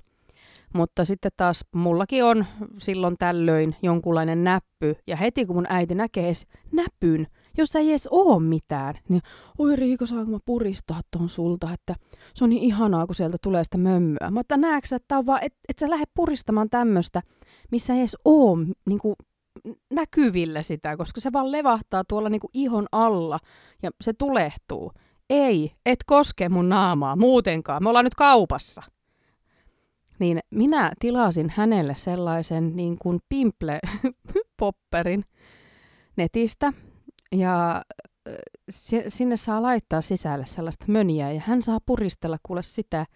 Mutta 0.75 1.05
sitten 1.05 1.33
taas 1.37 1.65
mullakin 1.75 2.25
on 2.25 2.47
silloin 2.79 3.17
tällöin 3.19 3.77
jonkunlainen 3.83 4.45
näppy. 4.45 4.97
Ja 5.07 5.17
heti 5.17 5.47
kun 5.47 5.57
mun 5.57 5.67
äiti 5.69 5.95
näkee 5.95 6.33
näpyn, 6.73 7.27
jos 7.57 7.77
ei 7.77 7.91
edes 7.91 8.09
oo 8.11 8.41
mitään, 8.41 8.95
niin 9.09 9.23
oi 9.59 9.77
Riiko, 9.77 10.07
saanko 10.07 10.31
mä 10.31 10.39
puristaa 10.45 11.01
ton 11.11 11.29
sulta, 11.29 11.73
että 11.73 11.95
se 12.35 12.45
on 12.45 12.51
niin 12.51 12.63
ihanaa, 12.63 13.07
kun 13.07 13.15
sieltä 13.15 13.37
tulee 13.43 13.65
sitä 13.65 13.79
mömmöä. 13.79 14.31
Mutta 14.31 14.57
näetkö 14.57 14.97
että 14.97 15.19
on 15.19 15.27
vaan, 15.27 15.43
et, 15.43 15.55
et 15.69 15.79
sä 15.79 15.91
lähde 15.91 16.05
puristamaan 16.15 16.71
tämmöstä, 16.71 17.23
missä 17.71 17.95
ei 17.95 17.99
edes 17.99 18.17
oo 18.25 18.57
niin 18.87 18.99
kuin, 18.99 19.15
näkyvillä 19.91 20.63
sitä, 20.63 20.97
koska 20.97 21.21
se 21.21 21.33
vaan 21.33 21.53
levahtaa 21.53 22.05
tuolla 22.09 22.29
niin 22.29 22.41
kuin 22.41 22.51
ihon 22.55 22.87
alla 22.93 23.39
ja 23.83 23.91
se 24.01 24.13
tulehtuu. 24.13 24.93
Ei, 25.31 25.73
et 25.87 25.99
koske 26.07 26.49
mun 26.49 26.69
naamaa 26.69 27.17
muutenkaan. 27.17 27.83
Me 27.83 27.89
ollaan 27.89 28.05
nyt 28.05 28.15
kaupassa. 28.15 28.83
Niin 30.19 30.41
minä 30.51 30.93
tilasin 31.01 31.53
hänelle 31.57 31.95
sellaisen 31.97 32.77
niin 32.77 32.99
kuin 32.99 33.21
pimple-popperin 33.29 35.23
netistä, 36.17 36.73
ja 37.35 37.83
sinne 39.09 39.37
saa 39.37 39.63
laittaa 39.63 40.01
sisälle 40.01 40.47
sellaista 40.47 40.85
mönjää 40.89 41.33
ja 41.33 41.43
hän 41.47 41.63
saa 41.63 41.79
puristella 41.87 42.37
kuule 42.43 42.63
sitä 42.63 43.07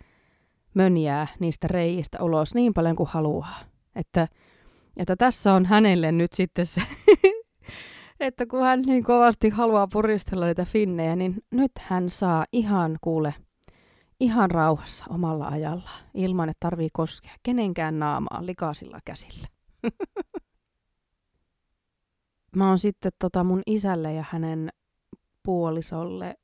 mönjää 0.75 1.27
niistä 1.41 1.69
reiistä 1.69 2.23
ulos 2.23 2.55
niin 2.55 2.75
paljon 2.75 2.97
kuin 2.97 3.09
haluaa. 3.09 3.59
Että, 3.97 4.29
että 4.97 5.17
tässä 5.17 5.53
on 5.55 5.65
hänelle 5.65 6.13
nyt 6.13 6.33
sitten 6.33 6.67
se, 6.67 6.83
että 8.21 8.47
kun 8.47 8.63
hän 8.63 8.83
niin 8.83 9.05
kovasti 9.05 9.49
haluaa 9.49 9.89
puristella 9.93 10.47
niitä 10.47 10.65
finnejä, 10.65 11.17
niin 11.17 11.35
nyt 11.51 11.73
hän 11.81 12.11
saa 12.11 12.45
ihan 12.53 12.99
kuule, 13.01 13.35
ihan 14.21 14.51
rauhassa 14.51 15.05
omalla 15.11 15.47
ajalla, 15.49 15.91
ilman 16.15 16.49
että 16.49 16.61
tarvii 16.61 16.89
koskea 16.93 17.33
kenenkään 17.43 17.99
naamaa 17.99 18.47
likaisilla 18.47 18.99
käsillä. 19.05 19.49
Mä 22.57 22.69
oon 22.69 22.79
sitten 22.79 23.13
tota 23.19 23.45
mun 23.45 23.63
isälle 23.67 24.13
ja 24.13 24.25
hänen 24.31 24.69
puolisolle 25.43 26.35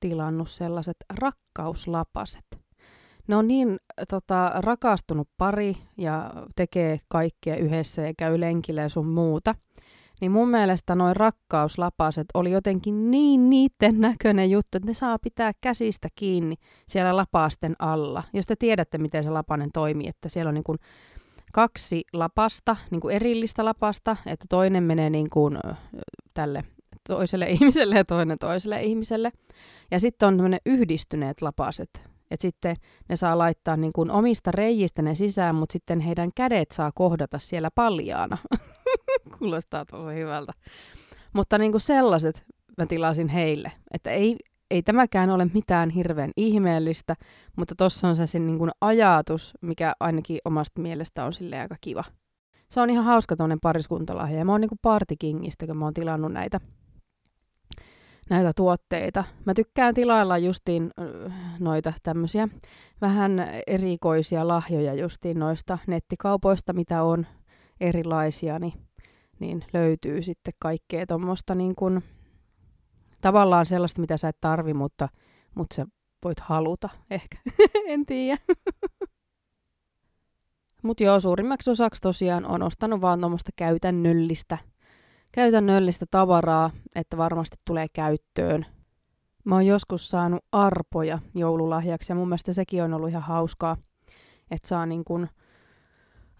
tilannut 0.00 0.50
sellaiset 0.50 0.96
rakkauslapaset. 1.20 2.44
Ne 3.28 3.36
on 3.36 3.48
niin 3.48 3.76
tota, 4.10 4.52
rakastunut 4.56 5.28
pari 5.38 5.76
ja 5.96 6.32
tekee 6.56 6.98
kaikkea 7.08 7.56
yhdessä 7.56 8.02
ja 8.02 8.12
käy 8.18 8.40
lenkillä 8.40 8.82
ja 8.82 8.88
sun 8.88 9.06
muuta. 9.06 9.54
Niin 10.20 10.32
mun 10.32 10.48
mielestä 10.48 10.94
noin 10.94 11.16
rakkauslapaset 11.16 12.26
oli 12.34 12.50
jotenkin 12.50 13.10
niin 13.10 13.50
niiden 13.50 14.00
näköinen 14.00 14.50
juttu, 14.50 14.78
että 14.78 14.86
ne 14.86 14.94
saa 14.94 15.18
pitää 15.18 15.52
käsistä 15.60 16.08
kiinni 16.14 16.54
siellä 16.88 17.16
lapasten 17.16 17.76
alla. 17.78 18.22
Jos 18.32 18.46
te 18.46 18.56
tiedätte, 18.56 18.98
miten 18.98 19.24
se 19.24 19.30
lapanen 19.30 19.70
toimii, 19.72 20.08
että 20.08 20.28
siellä 20.28 20.48
on 20.48 20.54
niin 20.54 20.64
kuin 20.64 20.78
kaksi 21.52 22.04
lapasta, 22.12 22.76
niin 22.90 23.00
kuin 23.00 23.14
erillistä 23.14 23.64
lapasta, 23.64 24.16
että 24.26 24.46
toinen 24.48 24.82
menee 24.82 25.10
niin 25.10 25.30
kuin 25.30 25.58
tälle 26.34 26.64
toiselle 27.08 27.46
ihmiselle 27.60 27.96
ja 27.96 28.04
toinen 28.04 28.38
toiselle 28.38 28.82
ihmiselle. 28.82 29.32
Ja 29.90 30.00
sitten 30.00 30.26
on 30.26 30.36
tämmöinen 30.36 30.60
yhdistyneet 30.66 31.42
lapaset. 31.42 31.90
Että 32.30 32.42
sitten 32.42 32.76
ne 33.08 33.16
saa 33.16 33.38
laittaa 33.38 33.76
niin 33.76 33.92
kuin 33.94 34.10
omista 34.10 34.50
reijistä 34.50 35.02
ne 35.02 35.14
sisään, 35.14 35.54
mutta 35.54 35.72
sitten 35.72 36.00
heidän 36.00 36.30
kädet 36.34 36.70
saa 36.70 36.90
kohdata 36.94 37.38
siellä 37.38 37.70
paljaana. 37.74 38.38
Kuulostaa 39.38 39.84
tosi 39.84 40.14
hyvältä. 40.14 40.52
Mutta 41.32 41.58
niin 41.58 41.72
kuin 41.72 41.80
sellaiset 41.80 42.44
mä 42.78 42.86
tilasin 42.86 43.28
heille. 43.28 43.72
Että 43.90 44.10
ei, 44.10 44.36
ei 44.70 44.82
tämäkään 44.82 45.30
ole 45.30 45.44
mitään 45.54 45.90
hirveän 45.90 46.30
ihmeellistä, 46.36 47.14
mutta 47.56 47.74
tuossa 47.74 48.08
on 48.08 48.16
se, 48.16 48.26
se 48.26 48.38
niin 48.38 48.58
kuin 48.58 48.70
ajatus, 48.80 49.54
mikä 49.60 49.92
ainakin 50.00 50.38
omasta 50.44 50.80
mielestä 50.80 51.24
on 51.24 51.32
sille 51.32 51.60
aika 51.60 51.76
kiva. 51.80 52.04
Se 52.68 52.80
on 52.80 52.90
ihan 52.90 53.04
hauska 53.04 53.36
tuonne 53.36 53.56
pariskuntalahja 53.62 54.38
ja 54.38 54.44
mä 54.44 54.52
oon 54.52 54.60
niin 54.60 54.68
kuin 54.68 54.78
partikingistä, 54.82 55.66
kun 55.66 55.76
mä 55.76 55.84
oon 55.84 55.94
tilannut 55.94 56.32
näitä, 56.32 56.60
näitä 58.30 58.52
tuotteita. 58.56 59.24
Mä 59.44 59.54
tykkään 59.54 59.94
tilailla 59.94 60.38
justiin 60.38 60.90
noita 61.58 61.92
tämmöisiä 62.02 62.48
vähän 63.00 63.32
erikoisia 63.66 64.48
lahjoja 64.48 64.94
justiin 64.94 65.38
noista 65.38 65.78
nettikaupoista, 65.86 66.72
mitä 66.72 67.02
on 67.02 67.26
erilaisia, 67.80 68.58
niin 68.58 68.72
niin 69.38 69.64
löytyy 69.72 70.22
sitten 70.22 70.54
kaikkea 70.58 71.06
tuommoista 71.06 71.54
niin 71.54 71.74
kuin, 71.74 72.02
tavallaan 73.26 73.66
sellaista, 73.66 74.00
mitä 74.00 74.16
sä 74.16 74.28
et 74.28 74.40
tarvi, 74.40 74.74
mutta, 74.74 75.08
mutta 75.54 75.74
sä 75.74 75.86
voit 76.24 76.40
haluta 76.40 76.88
ehkä. 77.10 77.38
en 77.86 78.06
tiedä. 78.06 78.38
Mutta 80.82 81.04
joo, 81.04 81.20
suurimmaksi 81.20 81.70
osaksi 81.70 82.02
tosiaan 82.02 82.46
on 82.46 82.62
ostanut 82.62 83.00
vaan 83.00 83.20
tuommoista 83.20 83.50
käytännöllistä, 83.56 84.58
käytännöllistä 85.32 86.06
tavaraa, 86.10 86.70
että 86.94 87.16
varmasti 87.16 87.56
tulee 87.64 87.86
käyttöön. 87.92 88.66
Mä 89.44 89.54
oon 89.54 89.66
joskus 89.66 90.08
saanut 90.08 90.44
arpoja 90.52 91.18
joululahjaksi 91.34 92.12
ja 92.12 92.16
mun 92.16 92.28
mielestä 92.28 92.52
sekin 92.52 92.82
on 92.82 92.94
ollut 92.94 93.10
ihan 93.10 93.22
hauskaa, 93.22 93.76
että 94.50 94.68
saa 94.68 94.86
niin 94.86 95.04
kun 95.04 95.28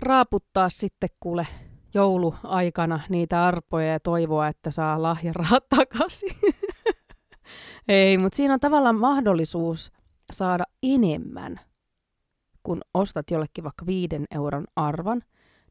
raaputtaa 0.01 0.69
sitten 0.69 1.11
kuule 1.21 1.47
jouluaikana 1.95 3.01
niitä 3.09 3.45
arpoja 3.45 3.87
ja 3.87 4.01
toivoa, 4.01 4.49
että 4.49 4.71
saa 4.71 5.03
lahjarahat 5.03 5.69
takaisin. 5.69 6.37
Ei, 7.89 8.19
mutta 8.19 8.37
siinä 8.37 8.55
on 8.55 8.61
tavallaan 8.61 8.99
mahdollisuus 8.99 9.93
saada 10.33 10.65
enemmän, 10.83 11.61
kun 12.63 12.81
ostat 12.95 13.31
jollekin 13.31 13.65
vaikka 13.65 13.87
viiden 13.87 14.25
euron 14.31 14.65
arvan, 14.77 15.23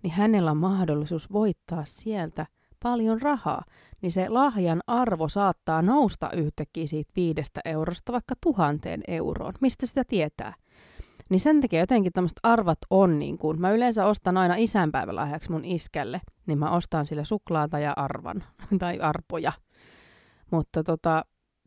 niin 0.04 0.14
hänellä 0.14 0.52
on 0.52 0.58
mahdollisuus 0.58 1.32
voittaa 1.32 1.86
sieltä 1.86 2.46
paljon 2.84 3.22
rahaa, 3.22 3.64
niin 4.02 4.12
se 4.12 4.30
lahjan 4.30 4.82
arvo 4.88 5.28
saattaa 5.28 5.82
nousta 5.82 6.32
yhtäkkiä 6.32 6.88
siitä 6.88 7.12
viidestä 7.16 7.62
eurosta 7.66 8.14
vaikka 8.14 8.36
tuhanteen 8.44 9.02
euroon. 9.08 9.54
Mistä 9.62 9.86
sitä 9.86 10.04
tietää? 10.08 10.54
Niin 11.30 11.40
sen 11.40 11.62
takia 11.62 11.80
jotenkin 11.80 12.14
tämmöiset 12.14 12.40
arvat 12.44 12.78
on 12.90 13.20
niin 13.20 13.38
kuin, 13.38 13.62
mä 13.62 13.72
yleensä 13.72 14.06
ostan 14.06 14.38
aina 14.38 14.56
isänpäivälahjaksi 14.56 15.52
mun 15.52 15.66
iskälle, 15.66 16.22
niin 16.46 16.60
mä 16.60 16.72
ostan 16.72 17.06
sille 17.06 17.26
suklaata 17.26 17.80
ja 17.80 17.94
arvan, 17.96 18.44
tai 18.80 19.00
arpoja. 19.00 19.52
Mutta 20.52 20.84
tota, 20.84 21.26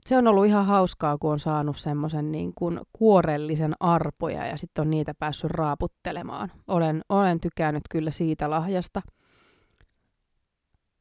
se 0.09 0.17
on 0.17 0.27
ollut 0.27 0.47
ihan 0.47 0.67
hauskaa, 0.67 1.19
kun 1.19 1.33
on 1.33 1.41
saanut 1.41 1.77
semmoisen 1.77 2.33
niin 2.33 2.53
kuin 2.55 2.81
kuorellisen 2.93 3.75
arpoja 3.81 4.47
ja 4.47 4.57
sitten 4.57 4.83
on 4.83 4.91
niitä 4.91 5.15
päässyt 5.15 5.51
raaputtelemaan. 5.51 6.53
Olen, 6.69 7.03
olen 7.09 7.41
tykännyt 7.41 7.83
kyllä 7.91 8.11
siitä 8.11 8.51
lahjasta. 8.51 9.03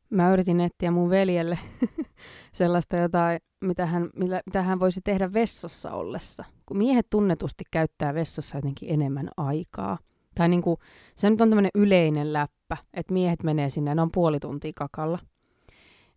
Mä 0.10 0.34
yritin 0.34 0.60
etsiä 0.60 0.91
mun 0.91 1.10
veljelle 1.10 1.60
sellaista 2.54 2.98
jotain, 2.98 3.39
mitä 3.62 3.86
hän, 3.86 4.10
millä, 4.15 4.41
mitä 4.46 4.62
hän 4.62 4.80
voisi 4.80 5.02
tehdä 5.04 5.34
vessassa 5.34 5.91
ollessa. 5.91 6.43
Kun 6.65 6.78
miehet 6.78 7.10
tunnetusti 7.10 7.63
käyttää 7.72 8.13
vessassa 8.13 8.58
jotenkin 8.58 8.89
enemmän 8.89 9.30
aikaa. 9.38 9.98
Tai 10.36 10.50
niin 10.50 10.62
kuin, 10.62 10.78
se 11.15 11.30
nyt 11.30 11.41
on 11.41 11.50
tämmöinen 11.50 11.72
yleinen 11.76 12.34
läppä, 12.34 12.78
että 12.93 13.13
miehet 13.13 13.43
menee 13.43 13.70
sinne, 13.70 13.96
ne 13.96 14.02
on 14.02 14.12
puoli 14.12 14.39
tuntia 14.39 14.72
kakalla– 14.76 15.20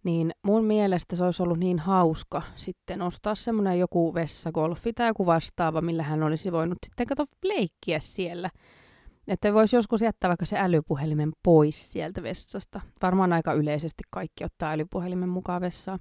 niin 0.05 0.33
mun 0.43 0.65
mielestä 0.65 1.17
se 1.17 1.25
olisi 1.25 1.43
ollut 1.43 1.59
niin 1.59 1.79
hauska 1.79 2.43
sitten 2.57 3.03
ostaa 3.03 3.35
semmoinen 3.35 3.79
joku 3.79 4.15
vessagolfi 4.15 4.93
tai 4.93 5.07
joku 5.07 5.27
vastaava, 5.27 5.81
millä 5.81 6.03
hän 6.03 6.23
olisi 6.23 6.53
voinut 6.53 6.79
sitten 6.87 7.07
kato 7.07 7.27
leikkiä 7.45 8.01
siellä. 8.01 8.51
Että 9.29 9.55
voisi 9.55 9.77
joskus 9.77 10.03
jättää 10.03 10.29
vaikka 10.29 10.47
se 10.47 10.59
älypuhelimen 10.59 11.33
pois 11.43 11.93
sieltä 11.93 12.23
vessasta. 12.23 12.81
Varmaan 13.03 13.33
aika 13.33 13.53
yleisesti 13.53 14.03
kaikki 14.11 14.45
ottaa 14.45 14.73
älypuhelimen 14.73 15.29
mukaan 15.29 15.61
vessaan. 15.61 15.99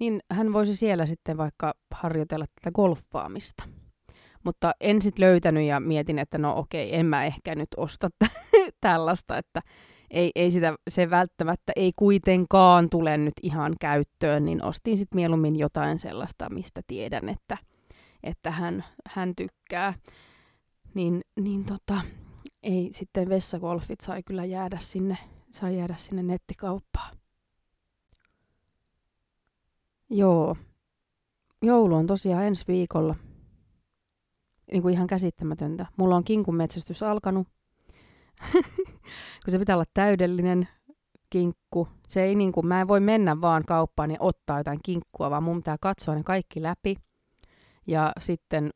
Niin 0.00 0.20
hän 0.30 0.52
voisi 0.52 0.76
siellä 0.76 1.06
sitten 1.06 1.36
vaikka 1.36 1.74
harjoitella 1.90 2.46
tätä 2.54 2.70
golfaamista. 2.74 3.64
Mutta 4.44 4.72
en 4.80 5.02
sitten 5.02 5.24
löytänyt 5.24 5.64
ja 5.64 5.80
mietin, 5.80 6.18
että 6.18 6.38
no 6.38 6.58
okei, 6.58 6.96
en 6.96 7.06
mä 7.06 7.24
ehkä 7.24 7.54
nyt 7.54 7.68
osta 7.76 8.08
tällaista, 8.80 9.38
että 9.38 9.60
ei, 10.10 10.32
ei 10.34 10.50
sitä, 10.50 10.74
se 10.90 11.10
välttämättä 11.10 11.72
ei 11.76 11.92
kuitenkaan 11.96 12.90
tule 12.90 13.16
nyt 13.16 13.34
ihan 13.42 13.74
käyttöön, 13.80 14.44
niin 14.44 14.64
ostin 14.64 14.98
sitten 14.98 15.16
mieluummin 15.16 15.56
jotain 15.56 15.98
sellaista, 15.98 16.50
mistä 16.50 16.80
tiedän, 16.86 17.28
että, 17.28 17.58
että 18.22 18.50
hän, 18.50 18.84
hän 19.06 19.36
tykkää. 19.36 19.94
Niin, 20.94 21.20
niin 21.40 21.64
tota, 21.64 22.00
ei 22.62 22.88
sitten 22.92 23.28
vessagolfit 23.28 24.00
sai 24.00 24.22
kyllä 24.22 24.44
jäädä 24.44 24.78
sinne, 24.80 25.18
sai 25.50 25.78
jäädä 25.78 25.94
sinne 25.96 26.22
nettikauppaan. 26.22 27.16
Joo. 30.10 30.56
Joulu 31.62 31.94
on 31.94 32.06
tosiaan 32.06 32.44
ensi 32.44 32.64
viikolla. 32.68 33.14
Niin 34.72 34.82
kuin 34.82 34.94
ihan 34.94 35.06
käsittämätöntä. 35.06 35.86
Mulla 35.96 36.16
on 36.16 36.24
kinkun 36.24 36.56
metsästys 36.56 37.02
alkanut 37.02 37.48
kun 39.44 39.52
se 39.52 39.58
pitää 39.58 39.76
olla 39.76 39.84
täydellinen 39.94 40.68
kinkku. 41.30 41.88
Se 42.08 42.22
ei 42.22 42.34
niin 42.34 42.52
kuin, 42.52 42.66
mä 42.66 42.80
en 42.80 42.88
voi 42.88 43.00
mennä 43.00 43.40
vaan 43.40 43.64
kauppaan 43.64 44.10
ja 44.10 44.16
ottaa 44.20 44.58
jotain 44.58 44.78
kinkkua, 44.84 45.30
vaan 45.30 45.42
mun 45.42 45.56
pitää 45.56 45.76
katsoa 45.80 46.14
ne 46.14 46.22
kaikki 46.22 46.62
läpi. 46.62 46.96
Ja 47.86 48.12
sitten, 48.20 48.70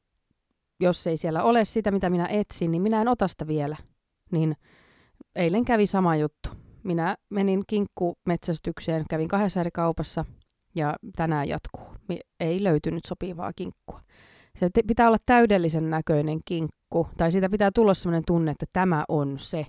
jos 0.81 1.07
ei 1.07 1.17
siellä 1.17 1.43
ole 1.43 1.65
sitä, 1.65 1.91
mitä 1.91 2.11
minä 2.11 2.27
etsin, 2.27 2.71
niin 2.71 2.83
minä 2.83 3.01
en 3.01 3.09
ota 3.09 3.29
sitä 3.29 3.47
vielä. 3.47 3.77
Niin 4.31 4.57
eilen 5.37 5.65
kävi 5.65 5.87
sama 5.87 6.17
juttu. 6.17 6.49
Minä 6.85 7.17
menin 7.31 7.63
kinkkumetsästykseen, 7.67 9.05
kävin 9.11 9.29
kahdessa 9.29 9.61
eri 9.61 9.71
kaupassa 9.71 10.25
ja 10.75 10.97
tänään 11.17 11.49
jatkuu. 11.49 11.87
Ei 12.41 12.65
löytynyt 12.65 13.05
sopivaa 13.05 13.53
kinkkua. 13.53 14.01
Se 14.57 14.71
pitää 14.87 15.07
olla 15.07 15.19
täydellisen 15.27 15.91
näköinen 15.91 16.39
kinkku, 16.45 17.09
tai 17.17 17.33
siitä 17.33 17.49
pitää 17.51 17.71
tulla 17.75 17.95
sellainen 17.95 18.25
tunne, 18.27 18.51
että 18.51 18.67
tämä 18.73 19.05
on 19.09 19.39
se. 19.39 19.67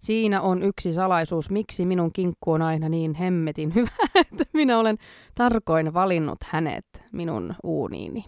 Siinä 0.00 0.40
on 0.40 0.62
yksi 0.62 0.92
salaisuus, 0.92 1.50
miksi 1.50 1.86
minun 1.86 2.12
kinkku 2.12 2.52
on 2.52 2.62
aina 2.62 2.88
niin 2.88 3.14
hemmetin 3.14 3.74
hyvä, 3.74 3.90
että 4.20 4.44
minä 4.52 4.78
olen 4.78 4.96
tarkoin 5.34 5.94
valinnut 5.94 6.38
hänet 6.44 6.86
minun 7.12 7.54
uuniini. 7.62 8.24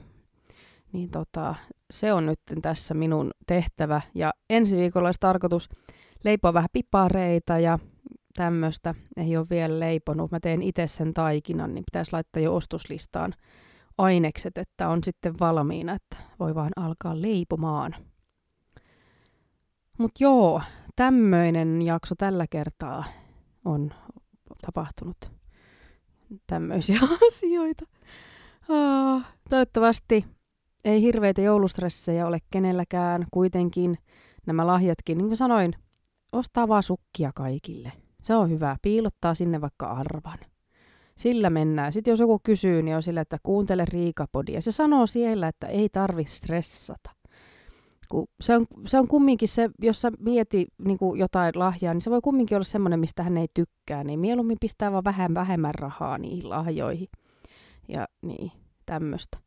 Niin 0.92 1.10
tota, 1.10 1.54
se 1.92 2.12
on 2.12 2.26
nyt 2.26 2.40
tässä 2.62 2.94
minun 2.94 3.30
tehtävä. 3.46 4.00
Ja 4.14 4.32
ensi 4.50 4.76
viikolla 4.76 5.08
olisi 5.08 5.20
tarkoitus 5.20 5.68
leipoa 6.24 6.54
vähän 6.54 6.68
pipareita 6.72 7.58
ja 7.58 7.78
tämmöistä. 8.36 8.94
Ei 9.16 9.36
ole 9.36 9.46
vielä 9.50 9.80
leiponut. 9.80 10.30
Mä 10.30 10.40
teen 10.40 10.62
itse 10.62 10.86
sen 10.86 11.14
taikinan, 11.14 11.74
niin 11.74 11.84
pitäisi 11.92 12.12
laittaa 12.12 12.42
jo 12.42 12.54
ostoslistaan 12.54 13.34
ainekset, 13.98 14.58
että 14.58 14.88
on 14.88 15.04
sitten 15.04 15.34
valmiina, 15.40 15.94
että 15.94 16.16
voi 16.40 16.54
vaan 16.54 16.72
alkaa 16.76 17.22
leipomaan. 17.22 17.94
Mutta 19.98 20.24
joo, 20.24 20.62
tämmöinen 20.96 21.82
jakso 21.82 22.14
tällä 22.14 22.46
kertaa 22.50 23.04
on 23.64 23.94
tapahtunut 24.66 25.30
tämmöisiä 26.46 26.98
asioita. 27.28 27.84
Ah, 28.68 29.34
toivottavasti 29.50 30.24
ei 30.84 31.02
hirveitä 31.02 31.40
joulustressejä 31.40 32.26
ole 32.26 32.38
kenelläkään. 32.50 33.26
Kuitenkin 33.30 33.98
nämä 34.46 34.66
lahjatkin, 34.66 35.18
niin 35.18 35.26
kuin 35.26 35.36
sanoin, 35.36 35.72
ostaa 36.32 36.68
vaan 36.68 36.82
sukkia 36.82 37.30
kaikille. 37.34 37.92
Se 38.22 38.34
on 38.34 38.50
hyvä. 38.50 38.76
Piilottaa 38.82 39.34
sinne 39.34 39.60
vaikka 39.60 39.86
arvan. 39.86 40.38
Sillä 41.16 41.50
mennään. 41.50 41.92
Sitten 41.92 42.12
jos 42.12 42.20
joku 42.20 42.40
kysyy, 42.42 42.82
niin 42.82 42.96
on 42.96 43.02
sillä, 43.02 43.20
että 43.20 43.38
kuuntele 43.42 43.84
Riikapodia. 43.84 44.60
Se 44.60 44.72
sanoo 44.72 45.06
siellä, 45.06 45.48
että 45.48 45.66
ei 45.66 45.88
tarvi 45.88 46.24
stressata. 46.24 47.10
Kun 48.12 48.28
se, 48.40 48.56
on, 48.56 48.66
se 48.86 48.98
on 48.98 49.08
kumminkin 49.08 49.48
se, 49.48 49.70
jos 49.82 50.00
sä 50.00 50.10
mieti 50.18 50.66
niin 50.84 50.98
kuin 50.98 51.20
jotain 51.20 51.52
lahjaa, 51.54 51.94
niin 51.94 52.00
se 52.00 52.10
voi 52.10 52.20
kumminkin 52.20 52.56
olla 52.56 52.64
semmoinen, 52.64 53.00
mistä 53.00 53.22
hän 53.22 53.36
ei 53.36 53.46
tykkää. 53.54 54.04
Niin 54.04 54.20
mieluummin 54.20 54.56
pistää 54.60 54.92
vaan 54.92 55.04
vähän 55.04 55.34
vähemmän 55.34 55.74
rahaa 55.74 56.18
niihin 56.18 56.48
lahjoihin. 56.48 57.08
Ja 57.88 58.06
niin, 58.22 58.52
tämmöistä. 58.86 59.38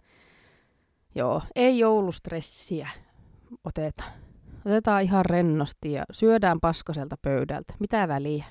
Joo, 1.15 1.41
ei 1.55 1.79
joulustressiä 1.79 2.89
oteta. 3.63 4.03
Otetaan 4.65 5.03
ihan 5.03 5.25
rennosti 5.25 5.91
ja 5.91 6.03
syödään 6.11 6.59
paskaselta 6.59 7.15
pöydältä. 7.21 7.73
Mitä 7.79 8.07
väliä? 8.07 8.45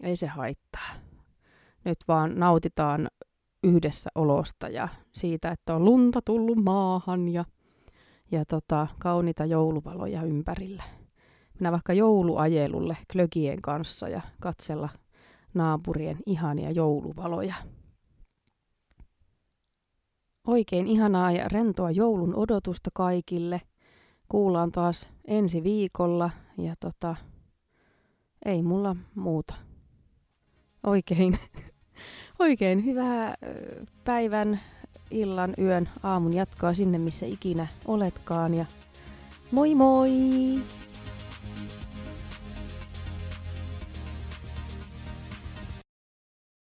Ei 0.00 0.16
se 0.16 0.26
haittaa 0.26 0.90
nyt 1.84 1.98
vaan 2.08 2.38
nautitaan 2.38 3.08
yhdessä 3.64 4.10
olosta 4.14 4.68
ja 4.68 4.88
siitä, 5.12 5.50
että 5.50 5.74
on 5.74 5.84
lunta 5.84 6.20
tullut 6.24 6.64
maahan 6.64 7.28
ja, 7.28 7.44
ja 8.30 8.44
tota, 8.44 8.86
kauniita 8.98 9.44
jouluvaloja 9.44 10.22
ympärillä. 10.22 10.82
Minä 11.60 11.72
vaikka 11.72 11.92
jouluajelulle 11.92 12.96
klökien 13.12 13.62
kanssa 13.62 14.08
ja 14.08 14.20
katsella 14.40 14.88
naapurien 15.54 16.18
ihania 16.26 16.70
jouluvaloja. 16.70 17.54
Oikein 20.46 20.86
ihanaa 20.86 21.32
ja 21.32 21.48
rentoa 21.48 21.90
joulun 21.90 22.34
odotusta 22.34 22.90
kaikille. 22.94 23.60
Kuullaan 24.28 24.72
taas 24.72 25.08
ensi 25.24 25.62
viikolla 25.62 26.30
ja 26.58 26.74
tota, 26.80 27.16
ei 28.44 28.62
mulla 28.62 28.96
muuta. 29.14 29.54
Oikein 30.86 31.38
Oikein 32.38 32.84
hyvää 32.84 33.34
päivän, 34.04 34.60
illan, 35.10 35.54
yön, 35.58 35.88
aamun 36.02 36.32
jatkoa 36.32 36.74
sinne, 36.74 36.98
missä 36.98 37.26
ikinä 37.26 37.66
oletkaan. 37.84 38.54
Ja 38.54 38.66
moi 39.50 39.74
moi! 39.74 40.10